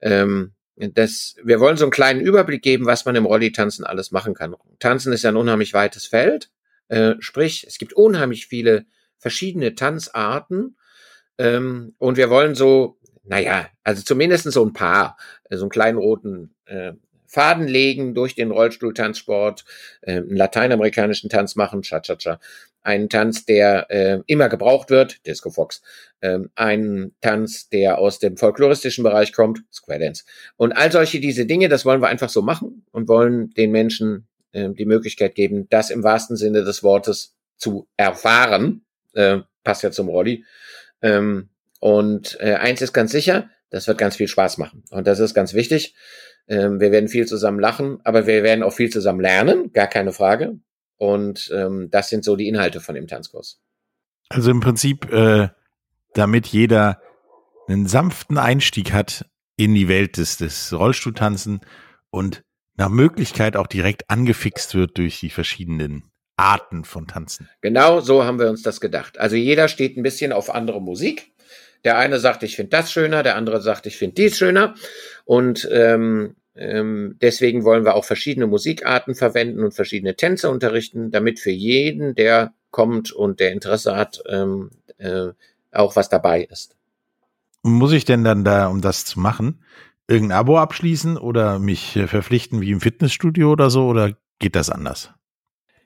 Ähm, 0.00 0.54
das, 0.76 1.36
wir 1.42 1.60
wollen 1.60 1.76
so 1.76 1.84
einen 1.84 1.92
kleinen 1.92 2.20
Überblick 2.20 2.62
geben, 2.62 2.86
was 2.86 3.04
man 3.04 3.16
im 3.16 3.26
Rolli-Tanzen 3.26 3.84
alles 3.84 4.12
machen 4.12 4.34
kann. 4.34 4.54
Tanzen 4.78 5.12
ist 5.12 5.22
ja 5.22 5.30
ein 5.30 5.36
unheimlich 5.36 5.74
weites 5.74 6.06
Feld. 6.06 6.50
Äh, 6.88 7.14
sprich, 7.20 7.66
es 7.68 7.78
gibt 7.78 7.92
unheimlich 7.92 8.46
viele 8.46 8.86
verschiedene 9.18 9.74
Tanzarten. 9.74 10.76
Ähm, 11.38 11.94
und 11.98 12.16
wir 12.16 12.30
wollen 12.30 12.54
so, 12.54 12.98
naja, 13.24 13.68
also 13.84 14.02
zumindest 14.02 14.50
so 14.50 14.64
ein 14.64 14.72
paar, 14.72 15.16
so 15.50 15.62
einen 15.62 15.70
kleinen 15.70 15.98
roten 15.98 16.54
äh, 16.64 16.92
Faden 17.30 17.68
legen 17.68 18.12
durch 18.12 18.34
den 18.34 18.50
Rollstuhltanzsport, 18.50 19.64
äh, 20.02 20.16
einen 20.16 20.36
lateinamerikanischen 20.36 21.30
Tanz 21.30 21.54
machen, 21.54 21.82
Cha-Cha-Cha, 21.82 22.40
einen 22.82 23.08
Tanz, 23.08 23.44
der 23.44 23.90
äh, 23.90 24.20
immer 24.26 24.48
gebraucht 24.48 24.90
wird, 24.90 25.24
Disco 25.26 25.50
Fox, 25.50 25.80
ähm, 26.22 26.50
einen 26.56 27.14
Tanz, 27.20 27.68
der 27.68 27.98
aus 27.98 28.18
dem 28.18 28.36
folkloristischen 28.36 29.04
Bereich 29.04 29.32
kommt, 29.32 29.62
Square 29.72 30.00
Dance. 30.00 30.24
Und 30.56 30.72
all 30.72 30.90
solche 30.90 31.20
diese 31.20 31.46
Dinge, 31.46 31.68
das 31.68 31.84
wollen 31.84 32.02
wir 32.02 32.08
einfach 32.08 32.30
so 32.30 32.42
machen 32.42 32.84
und 32.90 33.08
wollen 33.08 33.50
den 33.50 33.70
Menschen 33.70 34.26
äh, 34.52 34.70
die 34.70 34.86
Möglichkeit 34.86 35.36
geben, 35.36 35.68
das 35.70 35.90
im 35.90 36.02
wahrsten 36.02 36.36
Sinne 36.36 36.64
des 36.64 36.82
Wortes 36.82 37.36
zu 37.56 37.86
erfahren. 37.96 38.84
Äh, 39.14 39.38
passt 39.62 39.84
ja 39.84 39.92
zum 39.92 40.08
Rolli. 40.08 40.44
Ähm, 41.00 41.50
und 41.78 42.38
äh, 42.40 42.54
eins 42.54 42.82
ist 42.82 42.92
ganz 42.92 43.12
sicher, 43.12 43.50
das 43.70 43.86
wird 43.86 43.98
ganz 43.98 44.16
viel 44.16 44.28
Spaß 44.28 44.58
machen. 44.58 44.82
Und 44.90 45.06
das 45.06 45.20
ist 45.20 45.34
ganz 45.34 45.54
wichtig. 45.54 45.94
Ähm, 46.48 46.80
wir 46.80 46.92
werden 46.92 47.08
viel 47.08 47.26
zusammen 47.26 47.60
lachen, 47.60 47.98
aber 48.04 48.26
wir 48.26 48.42
werden 48.42 48.62
auch 48.62 48.72
viel 48.72 48.90
zusammen 48.90 49.20
lernen, 49.20 49.72
gar 49.72 49.86
keine 49.86 50.12
Frage. 50.12 50.58
Und 50.96 51.50
ähm, 51.54 51.88
das 51.90 52.08
sind 52.08 52.24
so 52.24 52.36
die 52.36 52.48
Inhalte 52.48 52.80
von 52.80 52.94
dem 52.94 53.06
Tanzkurs. 53.06 53.60
Also 54.28 54.50
im 54.50 54.60
Prinzip, 54.60 55.10
äh, 55.12 55.48
damit 56.14 56.46
jeder 56.46 57.00
einen 57.68 57.86
sanften 57.86 58.38
Einstieg 58.38 58.92
hat 58.92 59.26
in 59.56 59.74
die 59.74 59.88
Welt 59.88 60.16
des, 60.16 60.36
des 60.36 60.72
Rollstuhltanzen 60.72 61.60
und 62.10 62.42
nach 62.76 62.88
Möglichkeit 62.88 63.56
auch 63.56 63.66
direkt 63.66 64.08
angefixt 64.08 64.74
wird 64.74 64.98
durch 64.98 65.20
die 65.20 65.30
verschiedenen 65.30 66.10
Arten 66.36 66.84
von 66.84 67.06
Tanzen. 67.06 67.48
Genau 67.60 68.00
so 68.00 68.24
haben 68.24 68.38
wir 68.38 68.48
uns 68.48 68.62
das 68.62 68.80
gedacht. 68.80 69.18
Also 69.18 69.36
jeder 69.36 69.68
steht 69.68 69.96
ein 69.96 70.02
bisschen 70.02 70.32
auf 70.32 70.52
andere 70.54 70.80
Musik. 70.80 71.32
Der 71.84 71.98
eine 71.98 72.18
sagt, 72.18 72.42
ich 72.42 72.56
finde 72.56 72.70
das 72.70 72.92
schöner, 72.92 73.22
der 73.22 73.36
andere 73.36 73.60
sagt, 73.60 73.86
ich 73.86 73.96
finde 73.96 74.14
dies 74.14 74.36
schöner. 74.36 74.74
Und 75.24 75.68
ähm, 75.72 76.36
ähm, 76.54 77.16
deswegen 77.20 77.64
wollen 77.64 77.84
wir 77.84 77.94
auch 77.94 78.04
verschiedene 78.04 78.46
Musikarten 78.46 79.14
verwenden 79.14 79.64
und 79.64 79.72
verschiedene 79.72 80.16
Tänze 80.16 80.50
unterrichten, 80.50 81.10
damit 81.10 81.40
für 81.40 81.50
jeden, 81.50 82.14
der 82.14 82.52
kommt 82.70 83.12
und 83.12 83.40
der 83.40 83.52
Interesse 83.52 83.96
hat, 83.96 84.22
ähm, 84.28 84.70
äh, 84.98 85.28
auch 85.72 85.96
was 85.96 86.08
dabei 86.08 86.42
ist. 86.44 86.76
Muss 87.62 87.92
ich 87.92 88.04
denn 88.04 88.24
dann 88.24 88.44
da, 88.44 88.68
um 88.68 88.80
das 88.80 89.04
zu 89.04 89.20
machen, 89.20 89.62
irgendein 90.08 90.38
Abo 90.38 90.58
abschließen 90.58 91.16
oder 91.16 91.58
mich 91.58 91.98
verpflichten 92.06 92.60
wie 92.60 92.72
im 92.72 92.80
Fitnessstudio 92.80 93.52
oder 93.52 93.70
so 93.70 93.86
oder 93.86 94.16
geht 94.38 94.56
das 94.56 94.70
anders? 94.70 95.12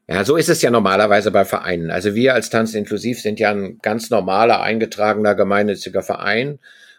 Ja, 0.07 0.25
so 0.25 0.37
ist 0.37 0.51
es 0.51 0.61
ja 0.61 0.71
normalerweise 0.71 1.31
bei 1.31 1.45
Vereinen. 1.45 1.91
Also 1.91 2.15
wir 2.15 2.35
als 2.35 2.51
Tanz 2.51 2.75
inklusiv 2.75 3.21
sind 3.21 3.41
ja 3.41 3.51
ein 3.51 3.79
ganz 3.79 4.11
normaler, 4.11 4.61
eingetragener, 4.61 5.35
gemeinnütziger 5.35 6.03
Verein. 6.03 6.59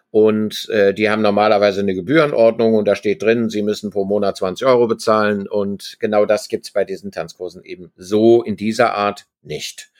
Und 0.09 0.69
äh, 0.69 0.93
die 0.93 1.09
haben 1.09 1.21
normalerweise 1.21 1.81
eine 1.81 1.93
Gebührenordnung 1.93 2.73
und 2.75 2.87
da 2.87 2.95
steht 2.95 3.21
drin, 3.21 3.49
sie 3.49 3.61
müssen 3.61 3.91
pro 3.91 4.05
Monat 4.05 4.37
20 4.37 4.65
Euro 4.65 4.87
bezahlen. 4.87 5.47
Und 5.47 5.97
genau 5.99 6.25
das 6.25 6.47
gibt's 6.47 6.71
bei 6.71 6.85
diesen 6.85 7.11
Tanzkursen 7.11 7.63
eben 7.63 7.91
so 7.95 8.41
in 8.41 8.55
dieser 8.55 8.93
Art 8.93 9.25
nicht. 9.41 9.91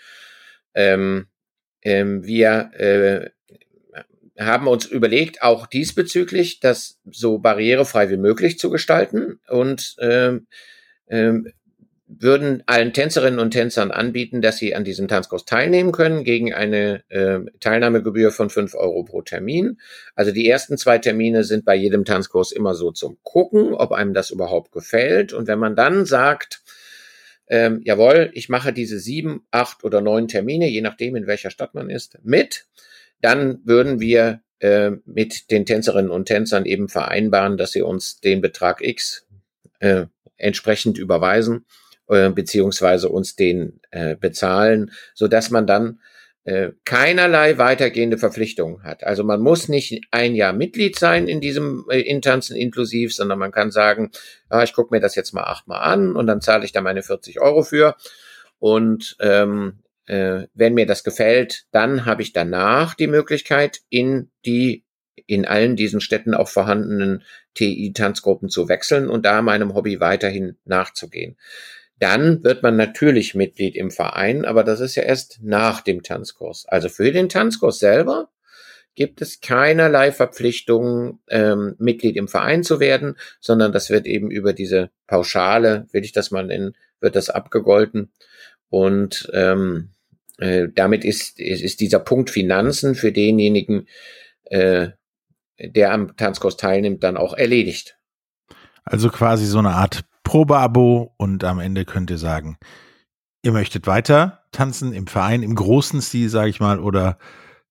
Ähm, 0.73 1.27
ähm, 1.81 2.25
wir 2.25 2.71
äh, 2.73 3.29
haben 4.41 4.67
uns 4.67 4.85
überlegt, 4.85 5.41
auch 5.41 5.67
diesbezüglich 5.67 6.59
das 6.59 6.99
so 7.11 7.37
barrierefrei 7.37 8.09
wie 8.09 8.17
möglich 8.17 8.57
zu 8.57 8.69
gestalten 8.69 9.39
und 9.47 9.95
ähm, 9.99 10.47
ähm, 11.07 11.51
würden 12.07 12.61
allen 12.67 12.93
Tänzerinnen 12.93 13.39
und 13.39 13.51
Tänzern 13.51 13.89
anbieten, 13.89 14.41
dass 14.41 14.57
sie 14.57 14.75
an 14.75 14.83
diesem 14.83 15.07
Tanzkurs 15.07 15.45
teilnehmen 15.45 15.91
können 15.91 16.23
gegen 16.23 16.53
eine 16.53 17.03
äh, 17.09 17.39
Teilnahmegebühr 17.59 18.31
von 18.31 18.51
fünf 18.51 18.75
Euro 18.75 19.03
pro 19.03 19.23
Termin. 19.23 19.79
Also 20.13 20.31
die 20.31 20.47
ersten 20.47 20.77
zwei 20.77 20.99
Termine 20.99 21.43
sind 21.43 21.65
bei 21.65 21.75
jedem 21.75 22.05
Tanzkurs 22.05 22.51
immer 22.51 22.75
so 22.75 22.91
zum 22.91 23.17
Gucken, 23.23 23.73
ob 23.73 23.91
einem 23.91 24.13
das 24.13 24.29
überhaupt 24.29 24.71
gefällt. 24.71 25.33
Und 25.33 25.47
wenn 25.47 25.57
man 25.57 25.75
dann 25.75 26.05
sagt, 26.05 26.61
ähm, 27.47 27.81
jawohl, 27.83 28.29
ich 28.33 28.49
mache 28.49 28.71
diese 28.71 28.99
sieben, 28.99 29.45
acht 29.49 29.83
oder 29.83 30.01
neun 30.01 30.27
Termine, 30.27 30.67
je 30.67 30.81
nachdem, 30.81 31.15
in 31.15 31.25
welcher 31.25 31.49
Stadt 31.49 31.73
man 31.73 31.89
ist, 31.89 32.19
mit, 32.23 32.67
dann 33.21 33.61
würden 33.65 33.99
wir 33.99 34.41
äh, 34.59 34.91
mit 35.05 35.49
den 35.49 35.65
Tänzerinnen 35.65 36.11
und 36.11 36.25
Tänzern 36.25 36.65
eben 36.65 36.87
vereinbaren, 36.87 37.57
dass 37.57 37.71
sie 37.71 37.81
uns 37.81 38.19
den 38.19 38.41
Betrag 38.41 38.83
X 38.83 39.25
äh, 39.79 40.05
entsprechend 40.37 40.99
überweisen 40.99 41.65
äh, 42.07 42.29
beziehungsweise 42.29 43.09
uns 43.09 43.35
den 43.35 43.79
äh, 43.91 44.15
bezahlen, 44.15 44.91
so 45.13 45.27
dass 45.27 45.49
man 45.49 45.67
dann 45.67 45.99
äh, 46.45 46.73
keinerlei 46.85 47.57
weitergehende 47.57 48.19
Verpflichtungen 48.19 48.83
hat. 48.83 49.03
Also 49.03 49.23
man 49.23 49.41
muss 49.41 49.67
nicht 49.67 50.05
ein 50.11 50.35
Jahr 50.35 50.53
Mitglied 50.53 50.97
sein 50.97 51.27
in 51.27 51.41
diesem 51.41 51.85
äh, 51.89 51.99
Intanzen 52.01 52.55
inklusiv, 52.55 53.15
sondern 53.15 53.39
man 53.39 53.51
kann 53.51 53.71
sagen, 53.71 54.11
ja, 54.51 54.61
ich 54.61 54.73
gucke 54.73 54.93
mir 54.93 55.01
das 55.01 55.15
jetzt 55.15 55.33
mal 55.33 55.43
achtmal 55.43 55.81
an 55.81 56.15
und 56.15 56.27
dann 56.27 56.41
zahle 56.41 56.63
ich 56.63 56.71
da 56.71 56.81
meine 56.81 57.01
40 57.01 57.41
Euro 57.41 57.63
für. 57.63 57.95
Und 58.59 59.17
ähm, 59.21 59.79
äh, 60.05 60.43
wenn 60.53 60.75
mir 60.75 60.85
das 60.85 61.03
gefällt, 61.03 61.65
dann 61.71 62.05
habe 62.05 62.21
ich 62.21 62.31
danach 62.31 62.93
die 62.93 63.07
Möglichkeit, 63.07 63.81
in 63.89 64.29
die 64.45 64.85
in 65.27 65.45
allen 65.45 65.75
diesen 65.75 66.01
Städten 66.01 66.35
auch 66.35 66.49
vorhandenen 66.49 67.23
TI-Tanzgruppen 67.55 68.49
zu 68.49 68.69
wechseln 68.69 69.09
und 69.09 69.25
da 69.25 69.41
meinem 69.41 69.73
Hobby 69.73 69.99
weiterhin 69.99 70.57
nachzugehen. 70.65 71.37
Dann 71.99 72.43
wird 72.43 72.61
man 72.61 72.75
natürlich 72.75 73.35
Mitglied 73.35 73.75
im 73.75 73.89
Verein, 73.89 74.43
aber 74.45 74.63
das 74.63 74.79
ist 74.81 74.95
ja 74.95 75.03
erst 75.03 75.39
nach 75.41 75.81
dem 75.81 76.03
Tanzkurs. 76.03 76.65
Also 76.67 76.89
für 76.89 77.11
den 77.11 77.29
Tanzkurs 77.29 77.79
selber 77.79 78.29
gibt 78.95 79.21
es 79.21 79.41
keinerlei 79.41 80.11
Verpflichtungen, 80.11 81.19
ähm, 81.29 81.75
Mitglied 81.77 82.15
im 82.15 82.27
Verein 82.27 82.63
zu 82.63 82.79
werden, 82.79 83.17
sondern 83.39 83.71
das 83.71 83.89
wird 83.89 84.07
eben 84.07 84.31
über 84.31 84.53
diese 84.53 84.89
Pauschale, 85.07 85.87
will 85.91 86.03
ich 86.03 86.13
das 86.13 86.31
mal 86.31 86.45
nennen, 86.45 86.75
wird 86.99 87.15
das 87.15 87.29
abgegolten. 87.29 88.11
Und 88.69 89.29
ähm, 89.33 89.91
äh, 90.37 90.67
damit 90.73 91.05
ist, 91.05 91.39
ist, 91.39 91.61
ist 91.61 91.79
dieser 91.79 91.99
Punkt 91.99 92.29
Finanzen 92.29 92.95
für 92.95 93.11
denjenigen, 93.11 93.87
äh, 94.45 94.89
der 95.59 95.91
am 95.93 96.17
Tanzkurs 96.17 96.57
teilnimmt, 96.57 97.03
dann 97.03 97.15
auch 97.17 97.33
erledigt. 97.33 97.97
Also 98.83 99.09
quasi 99.09 99.45
so 99.45 99.59
eine 99.59 99.71
Art 99.71 100.03
Probeabo 100.25 101.13
und 101.15 101.45
am 101.45 101.59
Ende 101.59 101.85
könnt 101.85 102.09
ihr 102.09 102.17
sagen, 102.17 102.57
ihr 103.43 103.53
möchtet 103.53 103.87
weiter 103.87 104.43
tanzen 104.51 104.91
im 104.91 105.07
Verein, 105.07 105.43
im 105.43 105.55
großen 105.55 106.01
Stil, 106.01 106.29
sage 106.29 106.49
ich 106.49 106.59
mal, 106.59 106.79
oder 106.79 107.17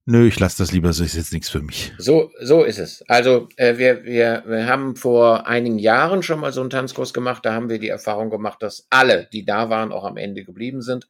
nö, 0.06 0.26
ich 0.26 0.38
lasse 0.38 0.58
das 0.58 0.72
lieber, 0.72 0.92
so 0.92 1.04
ist 1.04 1.16
jetzt 1.16 1.32
nichts 1.32 1.50
für 1.50 1.60
mich. 1.60 1.92
So, 1.98 2.30
so 2.40 2.62
ist 2.62 2.78
es. 2.78 3.04
Also 3.08 3.48
äh, 3.56 3.76
wir, 3.76 4.04
wir, 4.04 4.44
wir 4.46 4.66
haben 4.66 4.96
vor 4.96 5.46
einigen 5.46 5.78
Jahren 5.78 6.22
schon 6.22 6.40
mal 6.40 6.52
so 6.52 6.60
einen 6.60 6.70
Tanzkurs 6.70 7.12
gemacht, 7.12 7.44
da 7.44 7.52
haben 7.52 7.68
wir 7.68 7.78
die 7.78 7.88
Erfahrung 7.88 8.30
gemacht, 8.30 8.62
dass 8.62 8.86
alle, 8.88 9.28
die 9.32 9.44
da 9.44 9.68
waren, 9.68 9.92
auch 9.92 10.04
am 10.04 10.16
Ende 10.16 10.44
geblieben 10.44 10.80
sind. 10.80 11.08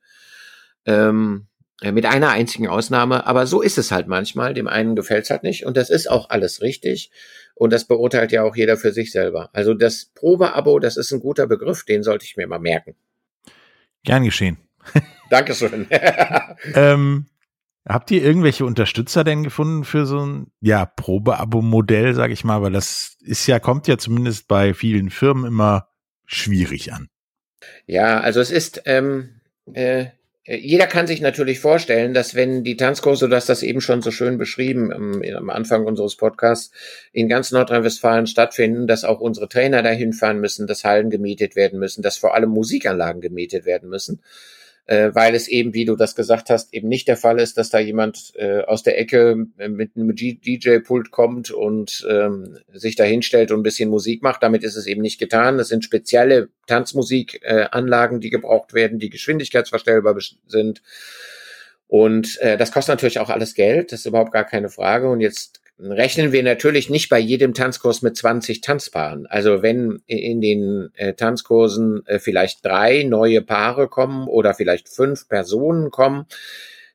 Ähm, 0.87 1.47
äh, 1.83 1.93
mit 1.93 2.07
einer 2.07 2.31
einzigen 2.31 2.69
Ausnahme, 2.69 3.27
aber 3.27 3.47
so 3.47 3.61
ist 3.61 3.79
es 3.79 3.93
halt 3.93 4.07
manchmal. 4.07 4.55
Dem 4.55 4.69
einen 4.69 4.97
gefällt 4.97 5.25
es 5.25 5.31
halt 5.31 5.43
nicht 5.43 5.67
und 5.67 5.77
das 5.77 5.91
ist 5.91 6.11
auch 6.11 6.31
alles 6.31 6.63
richtig. 6.63 7.11
Und 7.55 7.73
das 7.73 7.85
beurteilt 7.87 8.33
ja 8.33 8.43
auch 8.43 8.57
jeder 8.57 8.77
für 8.77 8.93
sich 8.93 9.13
selber. 9.13 9.51
Also 9.53 9.75
das 9.75 10.07
Probeabo, 10.07 10.81
das 10.81 10.97
ist 10.97 11.13
ein 11.13 11.21
guter 11.21 11.47
Begriff, 11.47 11.85
den 11.85 12.03
sollte 12.03 12.25
ich 12.25 12.37
mir 12.37 12.47
mal 12.47 12.59
merken. 12.59 12.95
Gern 14.05 14.25
geschehen. 14.25 14.59
Dankeschön. 15.31 15.87
ähm, 16.75 17.27
habt 17.89 18.11
ihr 18.11 18.23
irgendwelche 18.23 18.67
Unterstützer 18.67 19.25
denn 19.25 19.45
gefunden 19.45 19.85
für 19.85 20.05
so 20.05 20.25
ein 20.25 20.53
ja, 20.61 20.85
Probeabo-Modell, 20.85 22.15
sage 22.15 22.33
ich 22.33 22.45
mal, 22.45 22.61
weil 22.61 22.73
das 22.73 23.17
ist 23.21 23.47
ja, 23.47 23.61
kommt 23.61 23.87
ja 23.87 23.99
zumindest 23.99 24.49
bei 24.49 24.75
vielen 24.75 25.11
Firmen 25.11 25.47
immer 25.47 25.89
schwierig 26.27 26.93
an. 26.93 27.09
Ja, 27.87 28.21
also 28.21 28.41
es 28.41 28.51
ist, 28.51 28.83
ähm, 28.87 29.41
äh, 29.73 30.07
jeder 30.47 30.87
kann 30.87 31.07
sich 31.07 31.23
natürlich 31.23 31.59
vorstellen, 31.59 32.13
dass 32.13 32.35
wenn 32.35 32.65
die 32.65 32.77
Tanzkurse, 32.77 33.29
du 33.29 33.35
hast 33.35 33.49
das 33.49 33.63
eben 33.63 33.81
schon 33.81 34.03
so 34.03 34.11
schön 34.11 34.37
beschrieben 34.37 34.93
am, 34.93 35.23
am 35.23 35.49
Anfang 35.49 35.87
unseres 35.87 36.17
Podcasts, 36.17 36.71
in 37.13 37.29
ganz 37.29 37.51
Nordrhein-Westfalen 37.51 38.27
stattfinden, 38.27 38.87
dass 38.87 39.05
auch 39.05 39.21
unsere 39.21 39.49
Trainer 39.49 39.83
dahin 39.83 40.13
fahren 40.13 40.41
müssen, 40.41 40.67
dass 40.67 40.85
Hallen 40.85 41.09
gemietet 41.09 41.57
werden 41.57 41.79
müssen, 41.79 42.03
dass 42.03 42.19
vor 42.19 42.35
allem 42.35 42.51
Musikanlagen 42.51 43.23
gemietet 43.23 43.65
werden 43.65 43.89
müssen 43.89 44.21
äh, 44.87 45.11
weil 45.15 45.35
es 45.35 45.49
eben, 45.49 45.73
wie 45.73 45.85
du 45.85 45.97
das 45.97 46.15
gesagt 46.15 46.51
hast, 46.51 46.75
eben 46.75 46.89
nicht 46.89 47.09
der 47.09 47.17
Fall 47.17 47.41
ist, 47.41 47.57
dass 47.57 47.71
da 47.71 47.79
jemand 47.79 48.33
äh, 48.37 48.61
aus 48.63 48.83
der 48.83 48.99
Ecke 48.99 49.35
mit 49.57 49.97
einem 49.97 50.15
DJ-Pult 50.15 51.11
kommt 51.11 51.51
und 51.51 52.07
ähm, 52.09 52.59
sich 52.73 52.95
da 52.95 53.05
hinstellt 53.05 53.51
und 53.51 53.61
ein 53.61 53.63
bisschen 53.63 53.89
Musik 53.89 54.23
macht. 54.23 54.43
Damit 54.43 54.63
ist 54.63 54.77
es 54.77 54.87
eben 54.87 55.01
nicht 55.01 55.19
getan. 55.19 55.57
Das 55.57 55.69
sind 55.69 55.85
spezielle 55.85 56.51
Tanzmusikanlagen, 56.67 58.19
äh, 58.19 58.21
die 58.21 58.31
gebraucht 58.31 58.75
werden, 58.75 58.99
die 58.99 59.11
geschwindigkeitsverstellbar 59.11 60.17
sind. 60.47 60.83
Und 61.87 62.39
äh, 62.41 62.57
das 62.57 62.73
kostet 62.73 62.95
natürlich 62.95 63.21
auch 63.21 63.31
alles 63.31 63.55
Geld, 63.55 63.93
das 63.93 64.01
ist 64.01 64.07
überhaupt 64.07 64.33
gar 64.33 64.45
keine 64.45 64.69
Frage. 64.69 65.09
Und 65.09 65.21
jetzt 65.21 65.61
rechnen 65.79 66.33
wir 66.33 66.43
natürlich 66.43 66.89
nicht 66.91 67.09
bei 67.09 67.19
jedem 67.19 67.55
Tanzkurs 67.55 68.03
mit 68.03 68.17
20 68.17 68.61
Tanzpaaren. 68.61 69.27
Also 69.27 69.63
wenn 69.63 70.03
in 70.07 70.41
den 70.41 70.91
äh, 70.95 71.15
Tanzkursen 71.15 72.07
äh, 72.07 72.19
vielleicht 72.19 72.65
drei 72.65 73.03
neue 73.03 73.43
Paare 73.43 73.89
kommen 73.89 74.29
oder 74.29 74.55
vielleicht 74.55 74.89
fünf 74.89 75.29
Personen 75.29 75.91
kommen, 75.91 76.27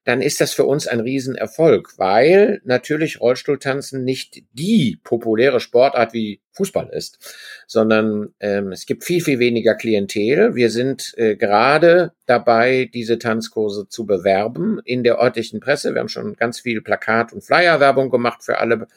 dann 0.06 0.22
ist 0.22 0.41
das 0.41 0.53
für 0.53 0.65
uns 0.65 0.88
ein 0.88 1.01
Riesenerfolg, 1.01 1.98
weil 1.98 2.62
natürlich 2.63 3.20
Rollstuhltanzen 3.20 4.03
nicht 4.03 4.44
die 4.53 5.00
populäre 5.03 5.60
Sportart 5.60 6.13
wie 6.13 6.41
Fußball 6.53 6.89
ist, 6.89 7.20
sondern 7.68 8.34
ähm, 8.39 8.72
es 8.72 8.86
gibt 8.86 9.03
viel, 9.03 9.22
viel 9.22 9.39
weniger 9.39 9.75
Klientel. 9.75 10.56
Wir 10.56 10.70
sind 10.72 11.13
äh, 11.18 11.36
gerade 11.36 12.13
dabei, 12.25 12.89
diese 12.94 13.20
Tanzkurse 13.20 13.88
zu 13.88 14.06
bewerben 14.06 14.79
in 14.84 15.03
der 15.03 15.20
örtlichen 15.20 15.60
Presse. 15.60 15.94
Wir 15.94 16.00
haben 16.00 16.10
schon 16.10 16.36
ganz 16.36 16.60
viel 16.60 16.82
Plakat- 16.82 17.34
und 17.34 17.44
Flyerwerbung 17.44 18.10
gemacht 18.10 18.44
für 18.44 18.58
alle 18.58 18.88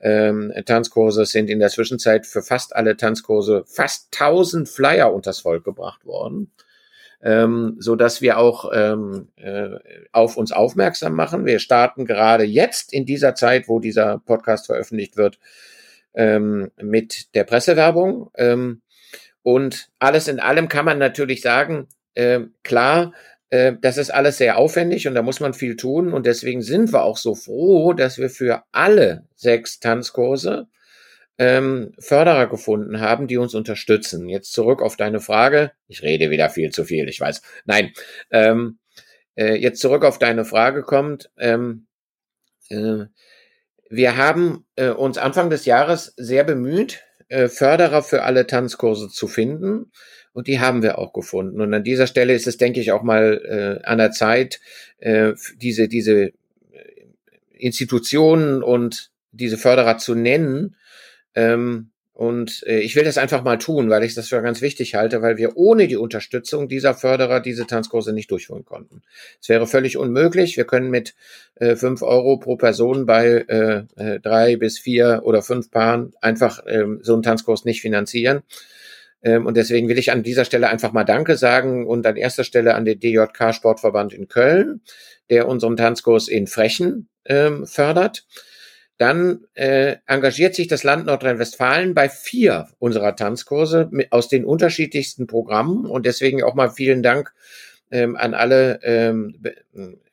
ähm, 0.00 0.52
Tanzkurse. 0.64 1.26
Sind 1.26 1.50
in 1.50 1.58
der 1.58 1.70
Zwischenzeit 1.70 2.26
für 2.26 2.42
fast 2.42 2.74
alle 2.74 2.96
Tanzkurse 2.96 3.64
fast 3.66 4.08
1000 4.14 4.68
Flyer 4.68 5.12
unters 5.12 5.40
Volk 5.40 5.64
gebracht 5.64 6.04
worden 6.06 6.52
ähm, 7.26 7.74
so 7.80 7.96
dass 7.96 8.20
wir 8.20 8.38
auch 8.38 8.70
ähm, 8.72 9.28
äh, 9.34 9.70
auf 10.12 10.36
uns 10.36 10.52
aufmerksam 10.52 11.14
machen. 11.14 11.44
Wir 11.44 11.58
starten 11.58 12.06
gerade 12.06 12.44
jetzt 12.44 12.92
in 12.92 13.04
dieser 13.04 13.34
Zeit, 13.34 13.66
wo 13.66 13.80
dieser 13.80 14.18
Podcast 14.18 14.66
veröffentlicht 14.66 15.16
wird, 15.16 15.40
ähm, 16.14 16.70
mit 16.80 17.34
der 17.34 17.42
Pressewerbung. 17.42 18.30
Ähm, 18.36 18.80
und 19.42 19.88
alles 19.98 20.28
in 20.28 20.38
allem 20.38 20.68
kann 20.68 20.84
man 20.84 20.98
natürlich 20.98 21.40
sagen, 21.40 21.88
äh, 22.14 22.42
klar, 22.62 23.12
äh, 23.50 23.72
das 23.80 23.98
ist 23.98 24.10
alles 24.10 24.38
sehr 24.38 24.56
aufwendig 24.56 25.08
und 25.08 25.16
da 25.16 25.22
muss 25.22 25.40
man 25.40 25.52
viel 25.52 25.74
tun 25.74 26.12
und 26.12 26.26
deswegen 26.26 26.62
sind 26.62 26.92
wir 26.92 27.02
auch 27.02 27.16
so 27.16 27.34
froh, 27.34 27.92
dass 27.92 28.18
wir 28.18 28.30
für 28.30 28.62
alle 28.70 29.24
sechs 29.34 29.80
Tanzkurse 29.80 30.68
ähm, 31.38 31.92
Förderer 31.98 32.46
gefunden 32.46 33.00
haben, 33.00 33.26
die 33.26 33.36
uns 33.36 33.54
unterstützen. 33.54 34.28
Jetzt 34.28 34.52
zurück 34.52 34.82
auf 34.82 34.96
deine 34.96 35.20
Frage. 35.20 35.72
Ich 35.88 36.02
rede 36.02 36.30
wieder 36.30 36.50
viel 36.50 36.70
zu 36.70 36.84
viel, 36.84 37.08
ich 37.08 37.20
weiß. 37.20 37.42
Nein, 37.64 37.92
ähm, 38.30 38.78
äh, 39.34 39.54
jetzt 39.54 39.80
zurück 39.80 40.04
auf 40.04 40.18
deine 40.18 40.44
Frage 40.44 40.82
kommt. 40.82 41.30
Ähm, 41.38 41.86
äh, 42.70 43.04
wir 43.88 44.16
haben 44.16 44.64
äh, 44.76 44.88
uns 44.88 45.18
Anfang 45.18 45.50
des 45.50 45.64
Jahres 45.64 46.14
sehr 46.16 46.44
bemüht, 46.44 47.04
äh, 47.28 47.48
Förderer 47.48 48.02
für 48.02 48.22
alle 48.22 48.46
Tanzkurse 48.46 49.08
zu 49.08 49.28
finden. 49.28 49.92
Und 50.32 50.48
die 50.48 50.60
haben 50.60 50.82
wir 50.82 50.98
auch 50.98 51.12
gefunden. 51.12 51.60
Und 51.60 51.72
an 51.72 51.84
dieser 51.84 52.06
Stelle 52.06 52.34
ist 52.34 52.46
es, 52.46 52.58
denke 52.58 52.80
ich, 52.80 52.92
auch 52.92 53.02
mal 53.02 53.80
äh, 53.82 53.86
an 53.86 53.98
der 53.98 54.10
Zeit, 54.10 54.60
äh, 54.98 55.32
diese, 55.56 55.88
diese 55.88 56.32
Institutionen 57.52 58.62
und 58.62 59.10
diese 59.32 59.56
Förderer 59.56 59.96
zu 59.96 60.14
nennen, 60.14 60.76
ähm, 61.36 61.90
und 62.16 62.64
äh, 62.66 62.78
ich 62.78 62.96
will 62.96 63.04
das 63.04 63.18
einfach 63.18 63.44
mal 63.44 63.58
tun, 63.58 63.90
weil 63.90 64.02
ich 64.02 64.14
das 64.14 64.28
für 64.28 64.40
ganz 64.40 64.62
wichtig 64.62 64.94
halte, 64.94 65.20
weil 65.20 65.36
wir 65.36 65.58
ohne 65.58 65.86
die 65.86 65.98
Unterstützung 65.98 66.66
dieser 66.66 66.94
Förderer 66.94 67.40
diese 67.40 67.66
Tanzkurse 67.66 68.14
nicht 68.14 68.30
durchführen 68.30 68.64
konnten. 68.64 69.02
Es 69.38 69.50
wäre 69.50 69.66
völlig 69.66 69.98
unmöglich. 69.98 70.56
Wir 70.56 70.64
können 70.64 70.88
mit 70.88 71.14
äh, 71.56 71.76
fünf 71.76 72.00
Euro 72.00 72.38
pro 72.38 72.56
Person 72.56 73.04
bei 73.04 73.44
äh, 73.48 73.82
äh, 73.96 74.18
drei 74.18 74.56
bis 74.56 74.78
vier 74.78 75.20
oder 75.24 75.42
fünf 75.42 75.70
Paaren 75.70 76.14
einfach 76.22 76.62
ähm, 76.66 77.00
so 77.02 77.12
einen 77.12 77.22
Tanzkurs 77.22 77.66
nicht 77.66 77.82
finanzieren. 77.82 78.44
Ähm, 79.22 79.44
und 79.44 79.58
deswegen 79.58 79.88
will 79.88 79.98
ich 79.98 80.10
an 80.10 80.22
dieser 80.22 80.46
Stelle 80.46 80.70
einfach 80.70 80.92
mal 80.92 81.04
Danke 81.04 81.36
sagen 81.36 81.86
und 81.86 82.06
an 82.06 82.16
erster 82.16 82.44
Stelle 82.44 82.76
an 82.76 82.86
den 82.86 82.98
DJK 82.98 83.54
Sportverband 83.54 84.14
in 84.14 84.26
Köln, 84.26 84.80
der 85.28 85.46
unseren 85.48 85.76
Tanzkurs 85.76 86.28
in 86.28 86.46
Frechen 86.46 87.08
ähm, 87.26 87.66
fördert 87.66 88.24
dann 88.98 89.44
äh, 89.54 89.96
engagiert 90.06 90.54
sich 90.54 90.68
das 90.68 90.82
Land 90.82 91.06
Nordrhein-Westfalen 91.06 91.94
bei 91.94 92.08
vier 92.08 92.68
unserer 92.78 93.14
Tanzkurse 93.14 93.88
mit, 93.90 94.10
aus 94.12 94.28
den 94.28 94.44
unterschiedlichsten 94.44 95.26
Programmen 95.26 95.84
und 95.84 96.06
deswegen 96.06 96.42
auch 96.42 96.54
mal 96.54 96.70
vielen 96.70 97.02
Dank 97.02 97.34
ähm, 97.90 98.16
an 98.16 98.34
alle 98.34 98.80
ähm, 98.82 99.38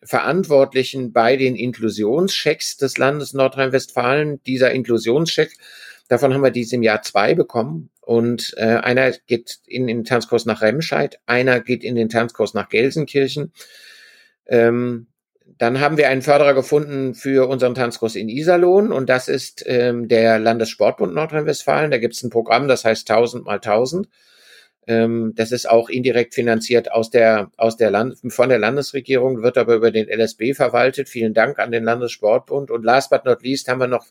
Verantwortlichen 0.04 1.13
bei 1.13 1.38
den 1.38 1.56
Inklusionschecks 1.56 2.78
des 2.78 2.98
Landes 2.98 3.34
Nordrhein-Westfalen. 3.34 4.42
Dieser 4.44 4.72
Inklusionscheck, 4.72 5.54
davon 6.10 6.34
haben 6.34 6.44
wir 6.44 6.52
diesem 6.52 6.84
Jahr 6.84 7.02
zwei 7.04 7.36
bekommen 7.36 7.90
und 8.02 8.54
äh, 8.58 8.66
einer 8.66 9.12
geht 9.12 9.60
in 9.66 9.88
den 9.88 10.04
Tanzkurs 10.04 10.46
nach 10.46 10.62
Remscheid, 10.62 11.20
einer 11.25 11.62
geht 11.62 11.86
in 11.86 11.96
den 11.96 12.10
Tanzkurs 12.10 12.54
nach 12.54 12.68
Gelsenkirchen. 12.68 13.54
Ähm, 14.46 15.08
dann 15.57 15.79
haben 15.79 15.98
wir 15.98 16.10
einen 16.10 16.22
Förderer 16.22 16.53
gefunden 16.53 17.15
für 17.15 17.48
unseren 17.48 17.75
Tanzkurs 17.75 18.15
in 18.15 18.29
Iserlohn 18.29 18.91
und 18.91 19.10
das 19.10 19.27
ist 19.27 19.63
ähm, 19.67 20.07
der 20.07 20.39
Landessportbund 20.39 21.13
Nordrhein-Westfalen. 21.13 21.91
Da 21.91 21.98
gibt 21.98 22.15
es 22.15 22.24
ein 22.24 22.29
Programm, 22.29 22.67
das 22.67 22.86
heißt 22.86 23.10
1000 23.10 23.45
mal 23.45 23.55
1000. 23.55 24.07
Ähm, 24.88 25.33
das 25.36 25.51
ist 25.51 25.69
auch 25.69 25.89
indirekt 25.89 26.33
finanziert 26.33 26.91
aus 26.91 27.10
der, 27.10 27.51
aus 27.57 27.77
der 27.77 27.91
Land 27.91 28.17
von 28.27 28.50
der 28.50 28.60
Landesregierung, 28.60 29.41
wird 29.41 29.57
aber 29.57 29.75
über 29.75 29.91
den 29.91 30.10
LSB 30.10 30.53
verwaltet. 30.53 31.10
Vielen 31.10 31.33
Dank 31.33 31.60
an 31.60 31.72
den 31.72 31.83
Landessportbund. 31.83 32.69
Und 32.69 32.83
last 32.83 33.10
but 33.10 33.25
not 33.25 33.43
least 33.43 33.67
haben 33.67 33.79
wir 33.79 33.88
noch 33.88 34.07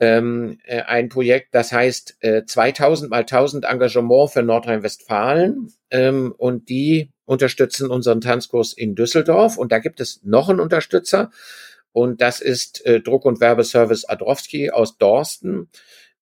ähm, 0.00 0.58
äh, 0.64 0.82
ein 0.82 1.08
Projekt, 1.08 1.54
das 1.54 1.72
heißt 1.72 2.18
äh, 2.20 2.44
2000 2.44 3.10
mal 3.10 3.20
1000 3.20 3.64
Engagement 3.64 4.30
für 4.30 4.42
Nordrhein-Westfalen. 4.42 5.72
Ähm, 5.90 6.34
und 6.36 6.68
die 6.68 7.10
unterstützen 7.28 7.90
unseren 7.90 8.22
Tanzkurs 8.22 8.72
in 8.72 8.94
Düsseldorf. 8.94 9.58
Und 9.58 9.70
da 9.70 9.78
gibt 9.80 10.00
es 10.00 10.20
noch 10.24 10.48
einen 10.48 10.60
Unterstützer. 10.60 11.30
Und 11.92 12.22
das 12.22 12.40
ist 12.40 12.84
äh, 12.86 13.00
Druck- 13.00 13.26
und 13.26 13.40
Werbeservice 13.40 14.08
Adrowski 14.08 14.70
aus 14.70 14.96
Dorsten. 14.96 15.68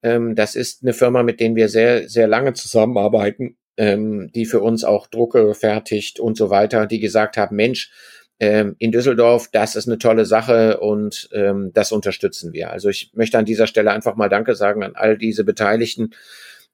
Ähm, 0.02 0.34
das 0.34 0.56
ist 0.56 0.82
eine 0.82 0.92
Firma, 0.92 1.22
mit 1.22 1.38
denen 1.38 1.54
wir 1.54 1.68
sehr, 1.68 2.08
sehr 2.08 2.26
lange 2.26 2.54
zusammenarbeiten, 2.54 3.56
ähm, 3.76 4.32
die 4.34 4.46
für 4.46 4.60
uns 4.60 4.82
auch 4.82 5.06
Drucke 5.06 5.54
fertigt 5.54 6.18
und 6.18 6.36
so 6.36 6.50
weiter, 6.50 6.86
die 6.86 6.98
gesagt 6.98 7.36
haben, 7.36 7.54
Mensch, 7.54 7.92
ähm, 8.40 8.74
in 8.78 8.90
Düsseldorf, 8.90 9.48
das 9.52 9.76
ist 9.76 9.86
eine 9.86 9.98
tolle 9.98 10.26
Sache 10.26 10.80
und 10.80 11.28
ähm, 11.32 11.70
das 11.72 11.92
unterstützen 11.92 12.52
wir. 12.52 12.70
Also 12.70 12.88
ich 12.88 13.12
möchte 13.14 13.38
an 13.38 13.44
dieser 13.44 13.68
Stelle 13.68 13.92
einfach 13.92 14.16
mal 14.16 14.28
Danke 14.28 14.56
sagen 14.56 14.82
an 14.82 14.96
all 14.96 15.16
diese 15.16 15.44
Beteiligten, 15.44 16.10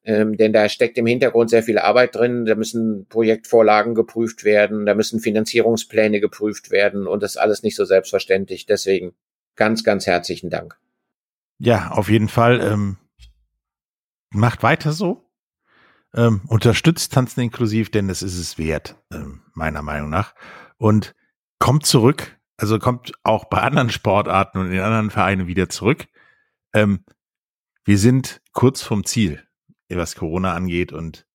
ähm, 0.04 0.36
denn 0.36 0.52
da 0.52 0.68
steckt 0.68 0.98
im 0.98 1.06
Hintergrund 1.06 1.50
sehr 1.50 1.62
viel 1.62 1.78
Arbeit 1.78 2.16
drin. 2.16 2.44
Da 2.44 2.54
müssen 2.54 3.06
Projektvorlagen 3.08 3.94
geprüft 3.94 4.44
werden, 4.44 4.84
da 4.84 4.94
müssen 4.94 5.20
Finanzierungspläne 5.20 6.20
geprüft 6.20 6.70
werden 6.70 7.06
und 7.06 7.22
das 7.22 7.36
alles 7.36 7.62
nicht 7.62 7.76
so 7.76 7.84
selbstverständlich. 7.84 8.66
Deswegen 8.66 9.14
ganz, 9.54 9.84
ganz 9.84 10.06
herzlichen 10.06 10.50
Dank. 10.50 10.76
Ja, 11.58 11.92
auf 11.92 12.08
jeden 12.08 12.28
Fall. 12.28 12.60
Ähm, 12.60 12.96
macht 14.30 14.62
weiter 14.62 14.92
so. 14.92 15.28
Ähm, 16.14 16.42
unterstützt 16.48 17.12
Tanzen 17.12 17.40
inklusiv, 17.40 17.90
denn 17.90 18.08
das 18.08 18.22
ist 18.22 18.38
es 18.38 18.58
wert, 18.58 18.96
ähm, 19.12 19.42
meiner 19.54 19.82
Meinung 19.82 20.10
nach. 20.10 20.34
Und 20.76 21.14
kommt 21.58 21.86
zurück, 21.86 22.38
also 22.56 22.78
kommt 22.78 23.12
auch 23.22 23.44
bei 23.44 23.58
anderen 23.58 23.90
Sportarten 23.90 24.58
und 24.58 24.72
in 24.72 24.80
anderen 24.80 25.10
Vereinen 25.10 25.46
wieder 25.46 25.68
zurück. 25.68 26.06
Ähm, 26.74 27.04
wir 27.84 27.98
sind 27.98 28.42
kurz 28.52 28.82
vom 28.82 29.04
Ziel 29.04 29.42
was 29.96 30.16
Corona 30.16 30.54
angeht. 30.54 30.92
Und 30.92 31.26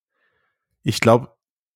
ich 0.84 1.00
glaube, 1.00 1.30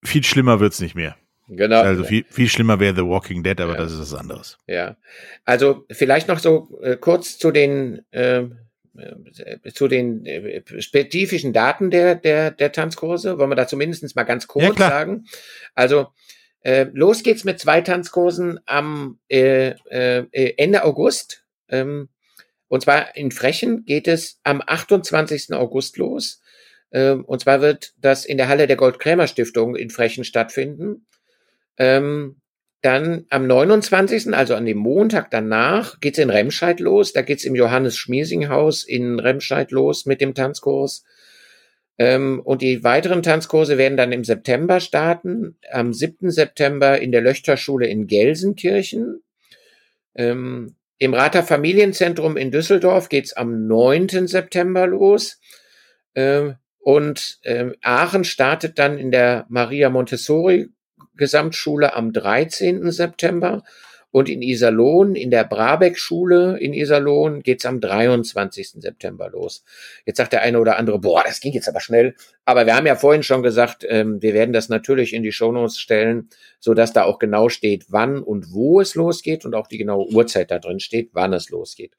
viel 0.03 0.23
schlimmer 0.23 0.59
wird's 0.59 0.79
nicht 0.79 0.95
mehr. 0.95 1.15
Genau. 1.47 1.81
Also 1.81 2.03
viel, 2.03 2.25
viel 2.29 2.47
schlimmer 2.47 2.79
wäre 2.79 2.95
The 2.95 3.01
Walking 3.01 3.43
Dead, 3.43 3.59
aber 3.59 3.73
ja. 3.73 3.79
das 3.79 3.91
ist 3.91 3.99
was 3.99 4.13
anderes. 4.13 4.57
Ja. 4.67 4.95
Also 5.43 5.85
vielleicht 5.91 6.27
noch 6.27 6.39
so 6.39 6.79
äh, 6.81 6.95
kurz 6.95 7.37
zu 7.37 7.51
den 7.51 8.05
ähm, 8.13 8.57
äh, 8.97 9.71
zu 9.71 9.87
den 9.87 10.25
äh, 10.25 10.61
spezifischen 10.81 11.53
Daten 11.53 11.91
der, 11.91 12.15
der, 12.15 12.51
der 12.51 12.71
Tanzkurse. 12.71 13.37
Wollen 13.37 13.49
wir 13.49 13.55
da 13.55 13.67
zumindest 13.67 14.15
mal 14.15 14.23
ganz 14.23 14.47
kurz 14.47 14.77
ja, 14.77 14.89
sagen? 14.89 15.25
Also 15.75 16.07
äh, 16.61 16.87
los 16.93 17.23
geht's 17.23 17.43
mit 17.43 17.59
zwei 17.59 17.81
Tanzkursen 17.81 18.59
am 18.65 19.19
äh, 19.29 19.75
äh, 19.89 20.53
Ende 20.57 20.83
August. 20.83 21.45
Ähm, 21.69 22.09
und 22.67 22.81
zwar 22.81 23.15
in 23.15 23.31
Frechen 23.31 23.85
geht 23.85 24.07
es 24.07 24.39
am 24.43 24.61
28. 24.65 25.53
August 25.53 25.97
los. 25.97 26.40
Ähm, 26.91 27.25
und 27.25 27.41
zwar 27.41 27.61
wird 27.61 27.93
das 27.99 28.25
in 28.25 28.37
der 28.37 28.47
Halle 28.47 28.67
der 28.67 28.75
Gold-Krämer 28.75 29.27
Stiftung 29.27 29.75
in 29.75 29.89
Frechen 29.89 30.23
stattfinden. 30.23 31.05
Ähm, 31.77 32.41
dann 32.81 33.25
am 33.29 33.45
29., 33.45 34.33
also 34.33 34.55
an 34.55 34.65
dem 34.65 34.77
Montag 34.77 35.29
danach, 35.29 35.99
geht's 35.99 36.17
in 36.17 36.31
Remscheid 36.31 36.79
los. 36.79 37.13
Da 37.13 37.21
geht's 37.21 37.43
im 37.43 37.55
Johannes 37.55 37.95
Schmiesing 37.95 38.49
Haus 38.49 38.83
in 38.83 39.19
Remscheid 39.19 39.71
los 39.71 40.05
mit 40.05 40.19
dem 40.19 40.33
Tanzkurs. 40.33 41.03
Ähm, 41.99 42.41
und 42.43 42.63
die 42.63 42.83
weiteren 42.83 43.21
Tanzkurse 43.21 43.77
werden 43.77 43.97
dann 43.97 44.11
im 44.11 44.23
September 44.23 44.79
starten. 44.79 45.57
Am 45.71 45.93
7. 45.93 46.31
September 46.31 46.99
in 46.99 47.11
der 47.11 47.21
Löchterschule 47.21 47.85
in 47.85 48.07
Gelsenkirchen. 48.07 49.21
Ähm, 50.15 50.75
Im 50.97 51.13
Rater 51.13 51.43
Familienzentrum 51.43 52.37
in 52.37 52.49
Düsseldorf 52.49 53.09
geht's 53.09 53.33
am 53.33 53.67
9. 53.67 54.27
September 54.27 54.87
los. 54.87 55.39
Ähm, 56.15 56.55
und 56.81 57.39
ähm, 57.43 57.75
Aachen 57.81 58.23
startet 58.23 58.79
dann 58.79 58.97
in 58.97 59.11
der 59.11 59.45
Maria 59.49 59.89
Montessori 59.89 60.69
Gesamtschule 61.15 61.93
am 61.93 62.13
13. 62.13 62.91
September 62.91 63.63
und 64.09 64.27
in 64.27 64.41
Iserlohn, 64.41 65.15
in 65.15 65.31
der 65.31 65.45
Brabeck-Schule 65.45 66.57
in 66.59 66.73
Iserlohn, 66.73 67.43
geht's 67.43 67.65
am 67.65 67.79
23. 67.79 68.81
September 68.81 69.29
los. 69.29 69.63
Jetzt 70.05 70.17
sagt 70.17 70.33
der 70.33 70.41
eine 70.41 70.59
oder 70.59 70.77
andere, 70.77 70.99
boah, 70.99 71.23
das 71.25 71.39
ging 71.39 71.53
jetzt 71.53 71.69
aber 71.69 71.79
schnell. 71.79 72.15
Aber 72.43 72.65
wir 72.65 72.75
haben 72.75 72.87
ja 72.87 72.95
vorhin 72.95 73.23
schon 73.23 73.41
gesagt, 73.41 73.85
ähm, 73.87 74.21
wir 74.21 74.33
werden 74.33 74.51
das 74.51 74.67
natürlich 74.67 75.13
in 75.13 75.23
die 75.23 75.31
Shownotes 75.31 75.79
stellen, 75.79 76.29
so 76.59 76.73
dass 76.73 76.91
da 76.91 77.03
auch 77.03 77.19
genau 77.19 77.47
steht, 77.47 77.85
wann 77.89 78.21
und 78.21 78.51
wo 78.51 78.81
es 78.81 78.95
losgeht 78.95 79.45
und 79.45 79.55
auch 79.55 79.67
die 79.67 79.77
genaue 79.77 80.11
Uhrzeit 80.11 80.51
da 80.51 80.59
drin 80.59 80.81
steht, 80.81 81.11
wann 81.13 81.31
es 81.31 81.49
losgeht 81.49 81.95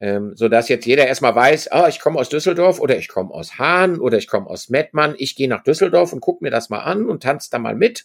ähm, 0.00 0.36
so 0.36 0.48
dass 0.48 0.68
jetzt 0.68 0.86
jeder 0.86 1.06
erstmal 1.06 1.34
weiß, 1.34 1.72
ah, 1.72 1.88
ich 1.88 2.00
komme 2.00 2.18
aus 2.18 2.28
Düsseldorf 2.28 2.80
oder 2.80 2.96
ich 2.96 3.08
komme 3.08 3.32
aus 3.32 3.58
Hahn 3.58 3.98
oder 3.98 4.18
ich 4.18 4.26
komme 4.26 4.46
aus 4.46 4.68
Mettmann, 4.68 5.14
ich 5.18 5.36
gehe 5.36 5.48
nach 5.48 5.62
Düsseldorf 5.62 6.12
und 6.12 6.20
gucke 6.20 6.44
mir 6.44 6.50
das 6.50 6.70
mal 6.70 6.80
an 6.80 7.06
und 7.06 7.22
tanze 7.22 7.50
da 7.50 7.58
mal 7.58 7.74
mit 7.74 8.04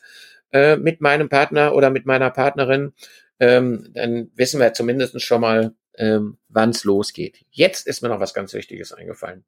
äh, 0.51 0.77
mit 0.77 1.01
meinem 1.01 1.29
Partner 1.29 1.73
oder 1.73 1.89
mit 1.89 2.05
meiner 2.05 2.29
Partnerin, 2.29 2.93
ähm, 3.39 3.89
dann 3.93 4.31
wissen 4.35 4.59
wir 4.59 4.73
zumindest 4.73 5.19
schon 5.21 5.41
mal, 5.41 5.73
ähm, 5.97 6.37
wann 6.47 6.69
es 6.69 6.83
losgeht. 6.83 7.39
Jetzt 7.49 7.87
ist 7.87 8.01
mir 8.01 8.09
noch 8.09 8.19
was 8.19 8.33
ganz 8.33 8.53
Wichtiges 8.53 8.93
eingefallen. 8.93 9.43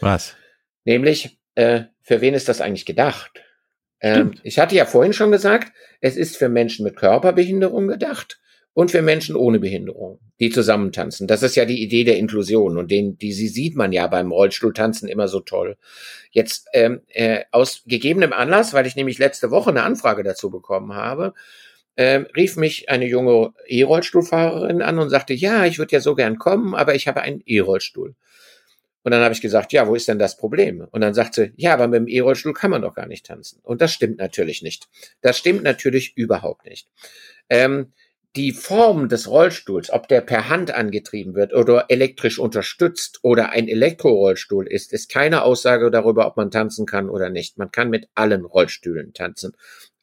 Was? 0.00 0.34
Nämlich, 0.84 1.38
äh, 1.54 1.84
für 2.02 2.20
wen 2.20 2.34
ist 2.34 2.48
das 2.48 2.60
eigentlich 2.60 2.86
gedacht? 2.86 3.42
Ähm, 4.00 4.34
ich 4.42 4.58
hatte 4.58 4.74
ja 4.74 4.86
vorhin 4.86 5.12
schon 5.12 5.30
gesagt, 5.30 5.72
es 6.00 6.16
ist 6.16 6.36
für 6.36 6.48
Menschen 6.48 6.84
mit 6.84 6.96
Körperbehinderung 6.96 7.86
gedacht 7.86 8.39
und 8.72 8.90
für 8.90 9.02
Menschen 9.02 9.36
ohne 9.36 9.58
Behinderung, 9.58 10.20
die 10.38 10.50
zusammentanzen. 10.50 11.26
Das 11.26 11.42
ist 11.42 11.56
ja 11.56 11.64
die 11.64 11.82
Idee 11.82 12.04
der 12.04 12.18
Inklusion 12.18 12.78
und 12.78 12.90
den, 12.90 13.18
die 13.18 13.32
sie 13.32 13.48
sieht 13.48 13.76
man 13.76 13.92
ja 13.92 14.06
beim 14.06 14.30
Rollstuhltanzen 14.30 15.08
immer 15.08 15.28
so 15.28 15.40
toll. 15.40 15.76
Jetzt 16.30 16.68
ähm, 16.72 17.00
äh, 17.08 17.44
aus 17.50 17.82
gegebenem 17.86 18.32
Anlass, 18.32 18.72
weil 18.72 18.86
ich 18.86 18.96
nämlich 18.96 19.18
letzte 19.18 19.50
Woche 19.50 19.70
eine 19.70 19.82
Anfrage 19.82 20.22
dazu 20.22 20.50
bekommen 20.50 20.94
habe, 20.94 21.34
ähm, 21.96 22.26
rief 22.36 22.56
mich 22.56 22.88
eine 22.88 23.06
junge 23.06 23.52
E-Rollstuhlfahrerin 23.66 24.82
an 24.82 24.98
und 24.98 25.10
sagte, 25.10 25.34
ja, 25.34 25.66
ich 25.66 25.78
würde 25.78 25.92
ja 25.92 26.00
so 26.00 26.14
gern 26.14 26.38
kommen, 26.38 26.74
aber 26.74 26.94
ich 26.94 27.08
habe 27.08 27.20
einen 27.20 27.42
E-Rollstuhl. 27.44 28.14
Und 29.02 29.12
dann 29.12 29.22
habe 29.22 29.34
ich 29.34 29.40
gesagt, 29.40 29.72
ja, 29.72 29.88
wo 29.88 29.94
ist 29.94 30.08
denn 30.08 30.18
das 30.18 30.36
Problem? 30.36 30.86
Und 30.90 31.00
dann 31.00 31.14
sagt 31.14 31.34
sie, 31.34 31.52
ja, 31.56 31.72
aber 31.72 31.88
mit 31.88 32.00
dem 32.00 32.08
E-Rollstuhl 32.08 32.52
kann 32.52 32.70
man 32.70 32.82
doch 32.82 32.94
gar 32.94 33.06
nicht 33.06 33.26
tanzen. 33.26 33.60
Und 33.62 33.80
das 33.80 33.92
stimmt 33.92 34.18
natürlich 34.18 34.62
nicht. 34.62 34.88
Das 35.22 35.38
stimmt 35.38 35.62
natürlich 35.62 36.16
überhaupt 36.16 36.66
nicht. 36.66 36.88
Ähm, 37.48 37.92
die 38.36 38.52
Form 38.52 39.08
des 39.08 39.28
Rollstuhls, 39.28 39.90
ob 39.90 40.06
der 40.06 40.20
per 40.20 40.48
Hand 40.48 40.70
angetrieben 40.70 41.34
wird 41.34 41.52
oder 41.52 41.86
elektrisch 41.88 42.38
unterstützt 42.38 43.18
oder 43.22 43.50
ein 43.50 43.66
Elektrorollstuhl 43.66 44.68
ist, 44.68 44.92
ist 44.92 45.10
keine 45.10 45.42
Aussage 45.42 45.90
darüber, 45.90 46.26
ob 46.26 46.36
man 46.36 46.52
tanzen 46.52 46.86
kann 46.86 47.10
oder 47.10 47.28
nicht. 47.28 47.58
Man 47.58 47.72
kann 47.72 47.90
mit 47.90 48.08
allen 48.14 48.44
Rollstühlen 48.44 49.12
tanzen. 49.14 49.52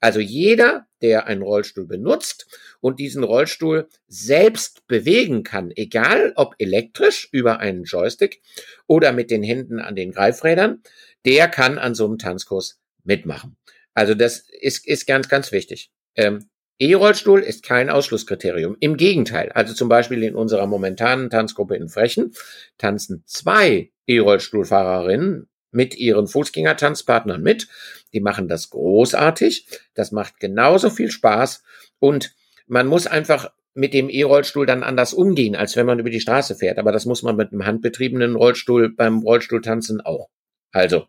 Also 0.01 0.19
jeder, 0.19 0.85
der 1.01 1.25
einen 1.27 1.41
Rollstuhl 1.41 1.85
benutzt 1.85 2.47
und 2.81 2.99
diesen 2.99 3.23
Rollstuhl 3.23 3.87
selbst 4.07 4.85
bewegen 4.87 5.43
kann, 5.43 5.71
egal 5.75 6.33
ob 6.35 6.55
elektrisch 6.59 7.29
über 7.31 7.59
einen 7.59 7.85
Joystick 7.85 8.41
oder 8.87 9.13
mit 9.13 9.31
den 9.31 9.41
Händen 9.41 9.79
an 9.79 9.95
den 9.95 10.11
Greifrädern, 10.11 10.83
der 11.25 11.47
kann 11.47 11.77
an 11.77 11.95
so 11.95 12.05
einem 12.05 12.17
Tanzkurs 12.17 12.79
mitmachen. 13.03 13.55
Also 13.93 14.13
das 14.13 14.45
ist, 14.49 14.85
ist 14.85 15.07
ganz, 15.07 15.29
ganz 15.29 15.51
wichtig. 15.51 15.91
Ähm, 16.15 16.49
E-Rollstuhl 16.79 17.39
ist 17.39 17.63
kein 17.63 17.89
Ausschlusskriterium. 17.89 18.77
Im 18.79 18.97
Gegenteil. 18.97 19.51
Also 19.51 19.73
zum 19.73 19.89
Beispiel 19.89 20.21
in 20.23 20.35
unserer 20.35 20.67
momentanen 20.67 21.29
Tanzgruppe 21.29 21.75
in 21.75 21.89
Frechen 21.89 22.33
tanzen 22.77 23.23
zwei 23.25 23.91
E-Rollstuhlfahrerinnen 24.05 25.49
mit 25.71 25.97
ihren 25.97 26.27
Fußgängertanzpartnern 26.27 27.41
mit. 27.41 27.67
Die 28.13 28.21
machen 28.21 28.47
das 28.47 28.69
großartig. 28.69 29.67
Das 29.95 30.11
macht 30.11 30.39
genauso 30.39 30.89
viel 30.91 31.09
Spaß. 31.09 31.63
Und 31.99 32.35
man 32.67 32.85
muss 32.85 33.07
einfach 33.07 33.51
mit 33.73 33.93
dem 33.93 34.09
E-Rollstuhl 34.09 34.65
dann 34.65 34.83
anders 34.83 35.13
umgehen, 35.13 35.55
als 35.55 35.75
wenn 35.75 35.85
man 35.85 35.99
über 35.99 36.09
die 36.09 36.19
Straße 36.19 36.55
fährt. 36.55 36.77
Aber 36.77 36.91
das 36.91 37.05
muss 37.05 37.23
man 37.23 37.35
mit 37.35 37.51
einem 37.51 37.65
handbetriebenen 37.65 38.35
Rollstuhl 38.35 38.93
beim 38.93 39.19
Rollstuhltanzen 39.19 40.01
auch. 40.01 40.29
Also, 40.71 41.07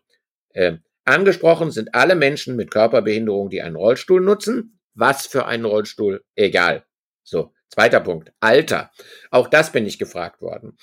äh, 0.53 0.77
angesprochen 1.05 1.71
sind 1.71 1.93
alle 1.93 2.15
Menschen 2.15 2.55
mit 2.55 2.71
Körperbehinderung, 2.71 3.49
die 3.49 3.61
einen 3.61 3.75
Rollstuhl 3.75 4.21
nutzen 4.21 4.78
was 4.99 5.25
für 5.25 5.45
einen 5.45 5.65
Rollstuhl, 5.65 6.23
egal. 6.35 6.85
So, 7.23 7.53
zweiter 7.69 7.99
Punkt. 7.99 8.33
Alter. 8.39 8.91
Auch 9.31 9.47
das 9.47 9.71
bin 9.71 9.85
ich 9.85 9.99
gefragt 9.99 10.41
worden. 10.41 10.77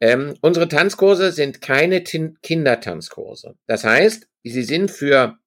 Ähm, 0.00 0.34
unsere 0.40 0.68
Tanzkurse 0.68 1.32
sind 1.32 1.60
keine 1.62 2.04
Tin 2.04 2.38
Kindertanzkurse. 2.42 3.56
Das 3.66 3.84
heißt, 3.84 4.28
sie 4.42 4.62
sind 4.62 4.90
für, 4.90 5.38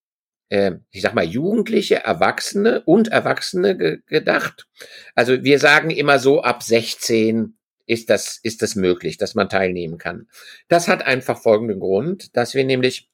äh, 0.50 0.72
ich 0.90 1.02
sag 1.02 1.14
mal, 1.14 1.26
Jugendliche, 1.26 2.04
Erwachsene 2.04 2.82
und 2.86 3.10
Erwachsene 3.10 3.78
ge 3.78 4.00
gedacht. 4.08 4.68
Also 5.14 5.44
wir 5.44 5.60
sagen 5.60 5.92
immer 5.92 6.18
so, 6.18 6.42
ab 6.42 6.64
16 6.64 7.58
ist 7.86 8.10
das, 8.10 8.40
ist 8.42 8.62
das 8.62 8.76
möglich, 8.76 9.18
dass 9.18 9.36
man 9.36 9.50
teilnehmen 9.50 9.98
kann. 9.98 10.28
Das 10.68 10.88
hat 10.88 11.06
einfach 11.06 11.42
folgenden 11.42 11.80
Grund, 11.80 12.36
dass 12.36 12.54
wir 12.54 12.64
nämlich 12.64 13.10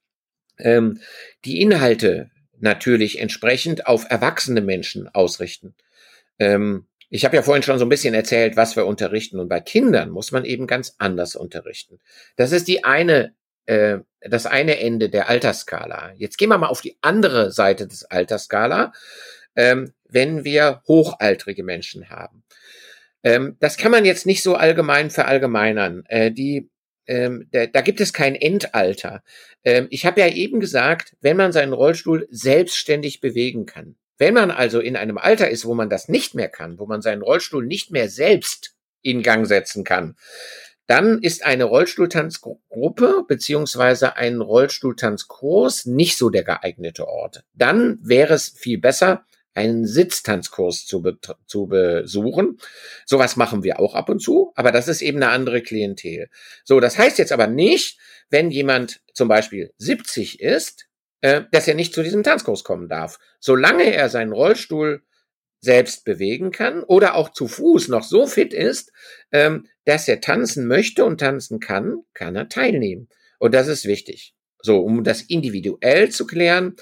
ähm, 0.58 1.00
die 1.44 1.62
Inhalte 1.62 2.30
natürlich 2.60 3.20
entsprechend 3.20 3.88
auf 3.88 4.06
erwachsene 4.10 4.62
Menschen 4.62 5.08
ausrichten. 5.14 5.76
Ähm, 6.40 6.88
ich 7.10 7.24
habe 7.26 7.36
ja 7.36 7.44
vorhin 7.44 7.64
schon 7.64 7.80
so 7.80 7.86
ein 7.86 7.90
bisschen 7.90 8.14
erzählt, 8.14 8.58
was 8.58 8.76
wir 8.76 8.86
unterrichten. 8.86 9.40
Und 9.40 9.48
bei 9.48 9.60
Kindern 9.60 10.10
muss 10.10 10.32
man 10.32 10.46
eben 10.46 10.68
ganz 10.68 10.96
anders 10.98 11.36
unterrichten. 11.36 12.00
Das 12.36 12.52
ist 12.52 12.68
die 12.68 12.84
eine, 12.84 13.36
äh, 13.66 14.00
das 14.22 14.46
eine 14.46 14.80
Ende 14.80 15.10
der 15.10 15.30
Altersskala. 15.30 16.14
Jetzt 16.18 16.38
gehen 16.38 16.50
wir 16.50 16.58
mal 16.58 16.68
auf 16.68 16.82
die 16.82 16.98
andere 17.02 17.52
Seite 17.52 17.88
des 17.88 18.06
Altersskala, 18.06 18.92
ähm, 19.56 19.94
wenn 20.08 20.44
wir 20.44 20.82
hochaltrige 20.88 21.64
Menschen 21.64 22.10
haben. 22.10 22.44
Ähm, 23.24 23.58
das 23.60 23.78
kann 23.78 23.92
man 23.92 24.06
jetzt 24.06 24.26
nicht 24.26 24.44
so 24.44 24.56
allgemein 24.56 25.10
verallgemeinern. 25.10 26.04
Äh, 26.08 26.32
die 26.32 26.70
ähm, 27.08 27.48
da, 27.52 27.66
da 27.68 27.82
gibt 27.82 28.02
es 28.02 28.14
kein 28.14 28.36
Endalter. 28.36 29.24
Ähm, 29.64 29.88
ich 29.90 30.06
habe 30.06 30.22
ja 30.22 30.28
eben 30.28 30.60
gesagt, 30.60 31.16
wenn 31.22 31.38
man 31.38 31.52
seinen 31.52 31.74
Rollstuhl 31.74 32.28
selbstständig 32.32 33.22
bewegen 33.22 33.66
kann. 33.66 33.96
Wenn 34.18 34.34
man 34.34 34.52
also 34.52 34.80
in 34.80 34.96
einem 34.96 35.18
Alter 35.18 35.50
ist, 35.50 35.66
wo 35.66 35.74
man 35.74 35.90
das 35.90 36.08
nicht 36.08 36.36
mehr 36.36 36.50
kann, 36.50 36.80
wo 36.80 36.86
man 36.86 37.02
seinen 37.02 37.22
Rollstuhl 37.22 37.66
nicht 37.66 37.92
mehr 37.92 38.10
selbst 38.10 38.76
in 39.02 39.24
Gang 39.24 39.46
setzen 39.46 39.84
kann, 39.84 40.16
dann 40.88 41.20
ist 41.20 41.44
eine 41.44 41.64
Rollstuhltanzgruppe 41.64 43.26
beziehungsweise 43.28 44.16
ein 44.18 44.40
Rollstuhltanzkurs 44.40 45.86
nicht 45.86 46.18
so 46.18 46.30
der 46.30 46.44
geeignete 46.44 47.08
Ort. 47.08 47.44
Dann 47.54 48.00
wäre 48.04 48.36
es 48.36 48.50
viel 48.50 48.78
besser, 48.78 49.26
einen 49.56 49.88
Sitztanzkurs 49.88 50.86
zu, 50.86 51.02
zu 51.48 51.68
besuchen. 51.68 52.60
Sowas 53.06 53.36
machen 53.38 53.64
wir 53.64 53.80
auch 53.80 53.96
ab 53.96 54.10
und 54.10 54.20
zu, 54.20 54.52
aber 54.56 54.72
das 54.72 54.88
ist 54.88 55.02
eben 55.02 55.18
eine 55.24 55.32
andere 55.32 55.62
Klientel. 55.62 56.30
So, 56.64 56.80
das 56.80 56.98
heißt 56.98 57.18
jetzt 57.18 57.32
aber 57.32 57.48
nicht, 57.48 57.98
wenn 58.30 58.52
jemand 58.52 59.02
zum 59.14 59.28
Beispiel 59.28 59.74
70 59.78 60.42
ist, 60.42 60.88
äh, 61.22 61.44
dass 61.52 61.68
er 61.68 61.76
nicht 61.76 61.94
zu 61.94 62.04
diesem 62.04 62.24
Tanzkurs 62.24 62.64
kommen 62.64 62.90
darf. 62.90 63.18
Solange 63.40 63.94
er 63.94 64.10
seinen 64.10 64.34
Rollstuhl 64.34 65.02
selbst 65.62 66.06
bewegen 66.06 66.52
kann 66.52 66.84
oder 66.84 67.16
auch 67.16 67.30
zu 67.30 67.48
Fuß 67.48 67.88
noch 67.88 68.04
so 68.04 68.28
fit 68.28 68.54
ist, 68.54 68.92
ähm, 69.32 69.68
dass 69.86 70.08
er 70.08 70.22
tanzen 70.22 70.68
möchte 70.68 71.06
und 71.06 71.20
tanzen 71.20 71.60
kann, 71.60 72.04
kann 72.14 72.36
er 72.36 72.50
teilnehmen. 72.50 73.10
Und 73.40 73.54
das 73.54 73.68
ist 73.68 73.86
wichtig. 73.86 74.36
So, 74.62 74.80
um 74.80 75.04
das 75.04 75.22
individuell 75.22 76.10
zu 76.10 76.26
klären, 76.26 76.76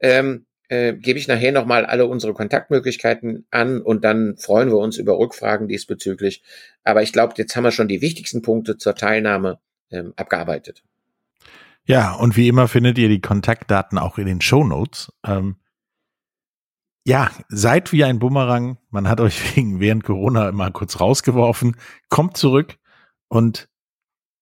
ähm, 0.00 0.46
äh, 0.68 0.94
gebe 0.94 1.18
ich 1.18 1.28
nachher 1.28 1.52
nochmal 1.52 1.86
alle 1.86 2.06
unsere 2.06 2.34
Kontaktmöglichkeiten 2.34 3.46
an 3.50 3.80
und 3.80 4.04
dann 4.04 4.36
freuen 4.36 4.68
wir 4.68 4.78
uns 4.78 4.98
über 4.98 5.18
Rückfragen 5.18 5.68
diesbezüglich. 5.68 6.42
Aber 6.84 7.02
ich 7.02 7.12
glaube, 7.12 7.34
jetzt 7.36 7.56
haben 7.56 7.64
wir 7.64 7.72
schon 7.72 7.88
die 7.88 8.02
wichtigsten 8.02 8.42
Punkte 8.42 8.76
zur 8.76 8.94
Teilnahme 8.94 9.58
ähm, 9.90 10.12
abgearbeitet. 10.16 10.82
Ja, 11.84 12.12
und 12.12 12.36
wie 12.36 12.48
immer 12.48 12.68
findet 12.68 12.98
ihr 12.98 13.08
die 13.08 13.22
Kontaktdaten 13.22 13.98
auch 13.98 14.18
in 14.18 14.26
den 14.26 14.42
Show 14.42 14.62
Notes. 14.62 15.10
Ähm, 15.24 15.56
ja, 17.04 17.30
seid 17.48 17.92
wie 17.92 18.04
ein 18.04 18.18
Bumerang. 18.18 18.76
Man 18.90 19.08
hat 19.08 19.20
euch 19.20 19.56
wegen 19.56 19.80
während 19.80 20.04
Corona 20.04 20.50
immer 20.50 20.70
kurz 20.70 21.00
rausgeworfen. 21.00 21.76
Kommt 22.10 22.36
zurück 22.36 22.76
und 23.28 23.70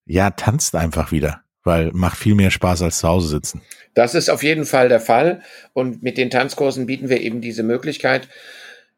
ja, 0.07 0.31
tanzt 0.31 0.75
einfach 0.75 1.13
wieder 1.13 1.46
weil 1.67 1.91
macht 1.93 2.19
viel 2.19 2.35
mehr 2.35 2.51
Spaß 2.51 2.83
als 2.83 2.99
zu 2.99 3.09
Hause 3.09 3.29
sitzen. 3.29 3.63
Das 3.95 4.15
ist 4.15 4.29
auf 4.29 4.43
jeden 4.43 4.65
Fall 4.65 4.89
der 4.89 5.01
Fall 5.01 5.43
und 5.73 6.03
mit 6.03 6.19
den 6.19 6.31
Tanzkursen 6.31 6.87
bieten 6.87 7.09
wir 7.09 7.21
eben 7.21 7.41
diese 7.41 7.63
Möglichkeit. 7.63 8.29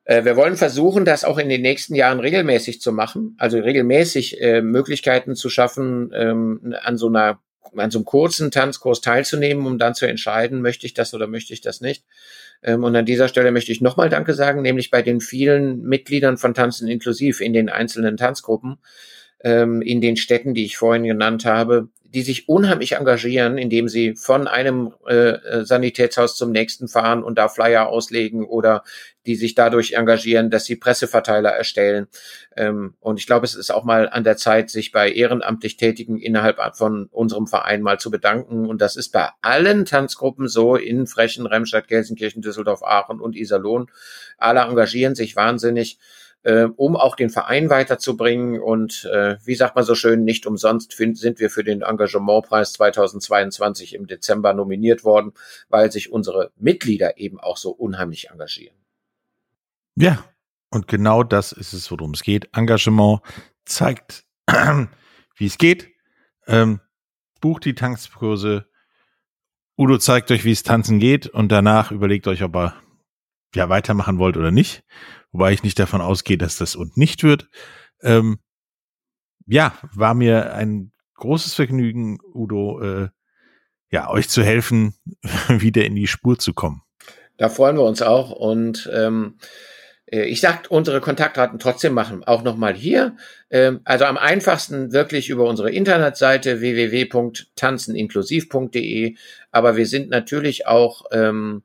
Äh, 0.05 0.25
wir 0.25 0.37
wollen 0.37 0.57
versuchen, 0.57 1.05
das 1.05 1.25
auch 1.25 1.39
in 1.39 1.49
den 1.49 1.63
nächsten 1.63 1.95
Jahren 1.95 2.21
regelmäßig 2.21 2.81
zu 2.81 2.93
machen, 2.93 3.37
also 3.39 3.59
regelmäßig 3.59 4.41
äh, 4.41 4.63
Möglichkeiten 4.63 5.37
zu 5.37 5.51
schaffen, 5.51 6.11
ähm, 6.15 6.75
an 6.83 6.97
so 6.97 7.09
einer 7.09 7.41
an 7.77 7.91
so 7.91 7.99
einem 7.99 8.07
kurzen 8.07 8.51
Tanzkurs 8.51 9.03
teilzunehmen, 9.03 9.67
um 9.67 9.79
dann 9.79 9.95
zu 9.95 10.07
entscheiden, 10.07 10.63
möchte 10.63 10.87
ich 10.87 10.95
das 10.95 11.13
oder 11.13 11.27
möchte 11.27 11.53
ich 11.53 11.61
das 11.61 11.83
nicht. 11.83 12.05
Ähm, 12.63 12.83
und 12.83 12.97
an 12.97 13.05
dieser 13.05 13.29
Stelle 13.29 13.53
möchte 13.53 13.73
ich 13.73 13.81
nochmal 13.81 14.09
Danke 14.09 14.35
sagen, 14.35 14.63
nämlich 14.63 14.91
bei 14.91 15.03
den 15.03 15.21
vielen 15.21 15.83
Mitgliedern 15.83 16.39
von 16.39 16.55
Tanzen 16.55 16.89
inklusiv 16.89 17.41
in 17.41 17.53
den 17.53 17.69
einzelnen 17.69 18.17
Tanzgruppen 18.17 18.79
ähm, 19.41 19.83
in 19.83 20.01
den 20.01 20.17
Städten, 20.17 20.55
die 20.55 20.65
ich 20.65 20.77
vorhin 20.77 21.05
genannt 21.05 21.45
habe, 21.45 21.89
die 22.15 22.23
sich 22.23 22.49
unheimlich 22.49 22.93
engagieren, 22.93 23.59
indem 23.59 23.87
sie 23.89 24.17
von 24.17 24.49
einem 24.49 24.95
äh, 25.07 25.31
äh, 25.31 25.65
Sanitätshaus 25.65 26.37
zum 26.37 26.51
nächsten 26.53 26.89
fahren 26.89 27.23
und 27.23 27.37
da 27.37 27.49
Flyer 27.49 27.89
auslegen 27.89 28.47
oder 28.47 28.83
die 29.27 29.37
sich 29.37 29.55
dadurch 29.55 29.93
engagieren, 29.93 30.49
dass 30.49 30.65
sie 30.65 30.77
Presseverteiler 30.77 31.51
erstellen. 31.51 32.07
Ähm, 32.57 32.95
und 33.01 33.19
ich 33.19 33.27
glaube, 33.27 33.45
es 33.45 33.55
ist 33.55 33.71
auch 33.71 33.85
mal 33.85 34.09
an 34.09 34.25
der 34.25 34.39
Zeit, 34.39 34.71
sich 34.71 34.91
bei 34.91 35.13
ehrenamtlich 35.13 35.77
Tätigen 35.77 36.19
innerhalb 36.19 36.59
von 36.77 37.09
unserem 37.13 37.47
Verein 37.47 37.83
mal 37.83 38.01
zu 38.01 38.11
bedanken. 38.11 38.67
Und 38.67 38.81
das 38.81 38.97
ist 38.97 39.11
bei 39.13 39.29
allen 39.43 39.85
Tanzgruppen 39.85 40.49
so 40.49 40.77
in 40.77 41.07
Frechen, 41.07 41.47
Remstadt, 41.47 41.89
Gelsenkirchen, 41.89 42.41
Düsseldorf, 42.41 42.83
Aachen 42.83 43.21
und 43.21 43.37
Iserlohn. 43.37 43.91
Alle 44.39 44.61
engagieren 44.61 45.15
sich 45.15 45.37
wahnsinnig 45.37 45.99
äh, 46.43 46.65
um 46.77 46.97
auch 46.97 47.17
den 47.17 47.31
Verein 47.31 47.71
weiterzubringen. 47.71 48.61
Und 48.61 49.05
äh, 49.13 49.37
wie 49.45 49.55
sagt 49.55 49.77
man 49.77 49.85
so 49.85 49.95
schön, 49.95 50.25
nicht 50.25 50.47
umsonst 50.47 50.95
find, 50.95 51.19
sind 51.19 51.41
wir 51.41 51.51
für 51.51 51.65
den 51.65 51.83
Engagementpreis 51.83 52.73
2022 52.75 53.95
im 53.95 54.07
Dezember 54.07 54.55
nominiert 54.55 55.05
worden, 55.05 55.33
weil 55.69 55.91
sich 55.93 56.13
unsere 56.13 56.53
Mitglieder 56.57 57.19
eben 57.19 57.41
auch 57.41 57.57
so 57.57 57.71
unheimlich 57.71 58.31
engagieren. 58.31 58.77
Ja, 59.97 60.25
und 60.71 60.87
genau 60.87 61.23
das 61.25 61.53
ist 61.53 61.73
es, 61.73 61.91
worum 61.91 62.13
es 62.13 62.23
geht. 62.23 62.49
Engagement 62.55 63.21
zeigt, 63.65 64.25
wie 65.37 65.47
es 65.47 65.59
geht. 65.59 65.89
Ähm, 66.47 66.81
bucht 67.41 67.65
die 67.65 67.75
Tanzkurse. 67.75 68.67
Udo 69.77 69.99
zeigt 69.99 70.31
euch, 70.31 70.45
wie 70.45 70.53
es 70.53 70.63
tanzen 70.63 70.99
geht 70.99 71.27
und 71.27 71.53
danach 71.53 71.93
überlegt 71.93 72.27
euch, 72.27 72.43
ob 72.43 72.57
er 72.57 72.75
ja 73.55 73.69
weitermachen 73.69 74.19
wollt 74.19 74.37
oder 74.37 74.51
nicht. 74.51 74.85
Wobei 75.33 75.53
ich 75.53 75.63
nicht 75.63 75.79
davon 75.79 76.01
ausgehe, 76.01 76.39
dass 76.39 76.57
das 76.57 76.77
und 76.77 76.97
nicht 76.97 77.23
wird. 77.23 77.49
Ähm, 78.03 78.39
ja, 79.47 79.75
war 79.95 80.15
mir 80.15 80.55
ein 80.55 80.93
großes 81.15 81.55
Vergnügen, 81.55 82.19
Udo, 82.35 82.81
äh, 82.81 83.09
ja, 83.91 84.11
euch 84.11 84.29
zu 84.29 84.43
helfen, 84.43 84.95
wieder 85.49 85.85
in 85.85 85.97
die 85.97 86.07
Spur 86.07 86.39
zu 86.39 86.55
kommen. 86.55 86.83
Da 87.37 87.49
freuen 87.49 87.77
wir 87.77 87.85
uns 87.85 88.03
auch 88.03 88.31
und 88.31 88.91
ähm, 88.93 89.39
äh, 90.11 90.25
ich 90.25 90.41
sag 90.41 90.71
unsere 90.71 91.01
Kontaktdaten 91.01 91.59
trotzdem 91.59 91.95
machen, 91.95 92.23
auch 92.25 92.43
nochmal 92.43 92.75
hier. 92.75 93.17
Ähm, 93.51 93.81
also 93.85 94.05
am 94.05 94.17
einfachsten 94.17 94.93
wirklich 94.93 95.31
über 95.31 95.45
unsere 95.45 95.71
Internetseite 95.71 96.61
www.tanzeninklusiv.de, 96.61 99.17
aber 99.51 99.77
wir 99.77 99.87
sind 99.87 100.11
natürlich 100.11 100.67
auch 100.67 101.05
ähm, 101.13 101.63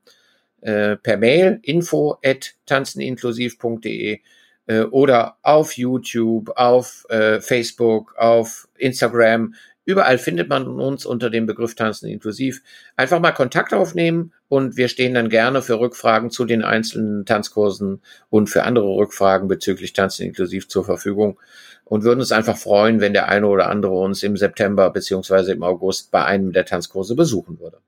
äh, 0.64 0.96
per 0.96 1.18
Mail 1.18 1.60
info 1.62 2.18
at 2.24 2.54
tanzeninklusiv.de 2.66 4.20
äh, 4.66 4.80
oder 4.84 5.36
auf 5.42 5.76
YouTube, 5.76 6.50
auf 6.56 7.04
äh, 7.10 7.40
Facebook, 7.40 8.14
auf 8.16 8.66
Instagram. 8.76 9.54
Überall 9.84 10.16
findet 10.16 10.48
man 10.48 10.66
uns 10.66 11.04
unter 11.04 11.28
dem 11.28 11.44
Begriff 11.44 11.74
Tanzen 11.74 12.08
inklusiv. 12.08 12.62
Einfach 12.96 13.20
mal 13.20 13.32
Kontakt 13.32 13.74
aufnehmen 13.74 14.32
und 14.48 14.78
wir 14.78 14.88
stehen 14.88 15.12
dann 15.12 15.28
gerne 15.28 15.60
für 15.60 15.78
Rückfragen 15.78 16.30
zu 16.30 16.46
den 16.46 16.64
einzelnen 16.64 17.26
Tanzkursen 17.26 18.00
und 18.30 18.48
für 18.48 18.62
andere 18.62 18.86
Rückfragen 18.86 19.46
bezüglich 19.46 19.92
Tanzen 19.92 20.24
inklusiv 20.26 20.68
zur 20.68 20.86
Verfügung 20.86 21.38
und 21.84 22.02
würden 22.02 22.20
uns 22.20 22.32
einfach 22.32 22.56
freuen, 22.56 23.00
wenn 23.00 23.12
der 23.12 23.28
eine 23.28 23.46
oder 23.46 23.68
andere 23.68 23.92
uns 23.92 24.22
im 24.22 24.38
September 24.38 24.88
beziehungsweise 24.88 25.52
im 25.52 25.62
August 25.62 26.10
bei 26.10 26.24
einem 26.24 26.52
der 26.52 26.64
Tanzkurse 26.64 27.14
besuchen 27.14 27.60
würde. 27.60 27.80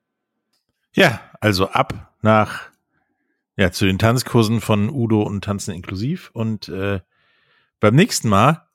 Ja, 0.93 1.21
also 1.41 1.69
ab 1.71 2.13
nach 2.23 2.71
ja 3.57 3.71
zu 3.71 3.87
den 3.87 3.99
Tanzkursen 3.99 4.61
von 4.61 4.91
Udo 4.91 5.23
und 5.23 5.45
Tanzen 5.45 5.75
inklusiv 5.75 6.31
und 6.33 6.69
äh, 6.69 7.01
beim 7.81 7.95
nächsten 7.95 8.29
Mal 8.29 8.67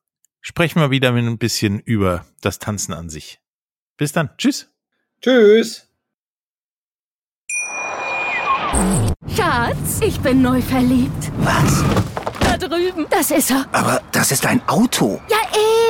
sprechen 0.42 0.80
wir 0.80 0.92
wieder 0.92 1.12
mit 1.12 1.26
ein 1.26 1.38
bisschen 1.38 1.80
über 1.80 2.26
das 2.42 2.60
Tanzen 2.60 2.94
an 2.94 3.10
sich. 3.10 3.40
Bis 3.98 4.12
dann. 4.12 4.32
Tschüss. 4.38 4.72
Tschüss. 5.22 5.88
Schatz, 9.36 10.00
ich 10.02 10.20
bin 10.22 10.42
neu 10.42 10.62
verliebt. 10.62 11.32
Was? 11.40 11.84
Da 12.40 12.58
drüben. 12.58 13.06
Das 13.10 13.32
ist 13.32 13.52
er. 13.52 13.68
Aber 13.72 14.02
das 14.12 14.32
ist 14.32 14.46
ein 14.46 14.68
Auto. 14.68 15.22
Ja, 15.30 15.38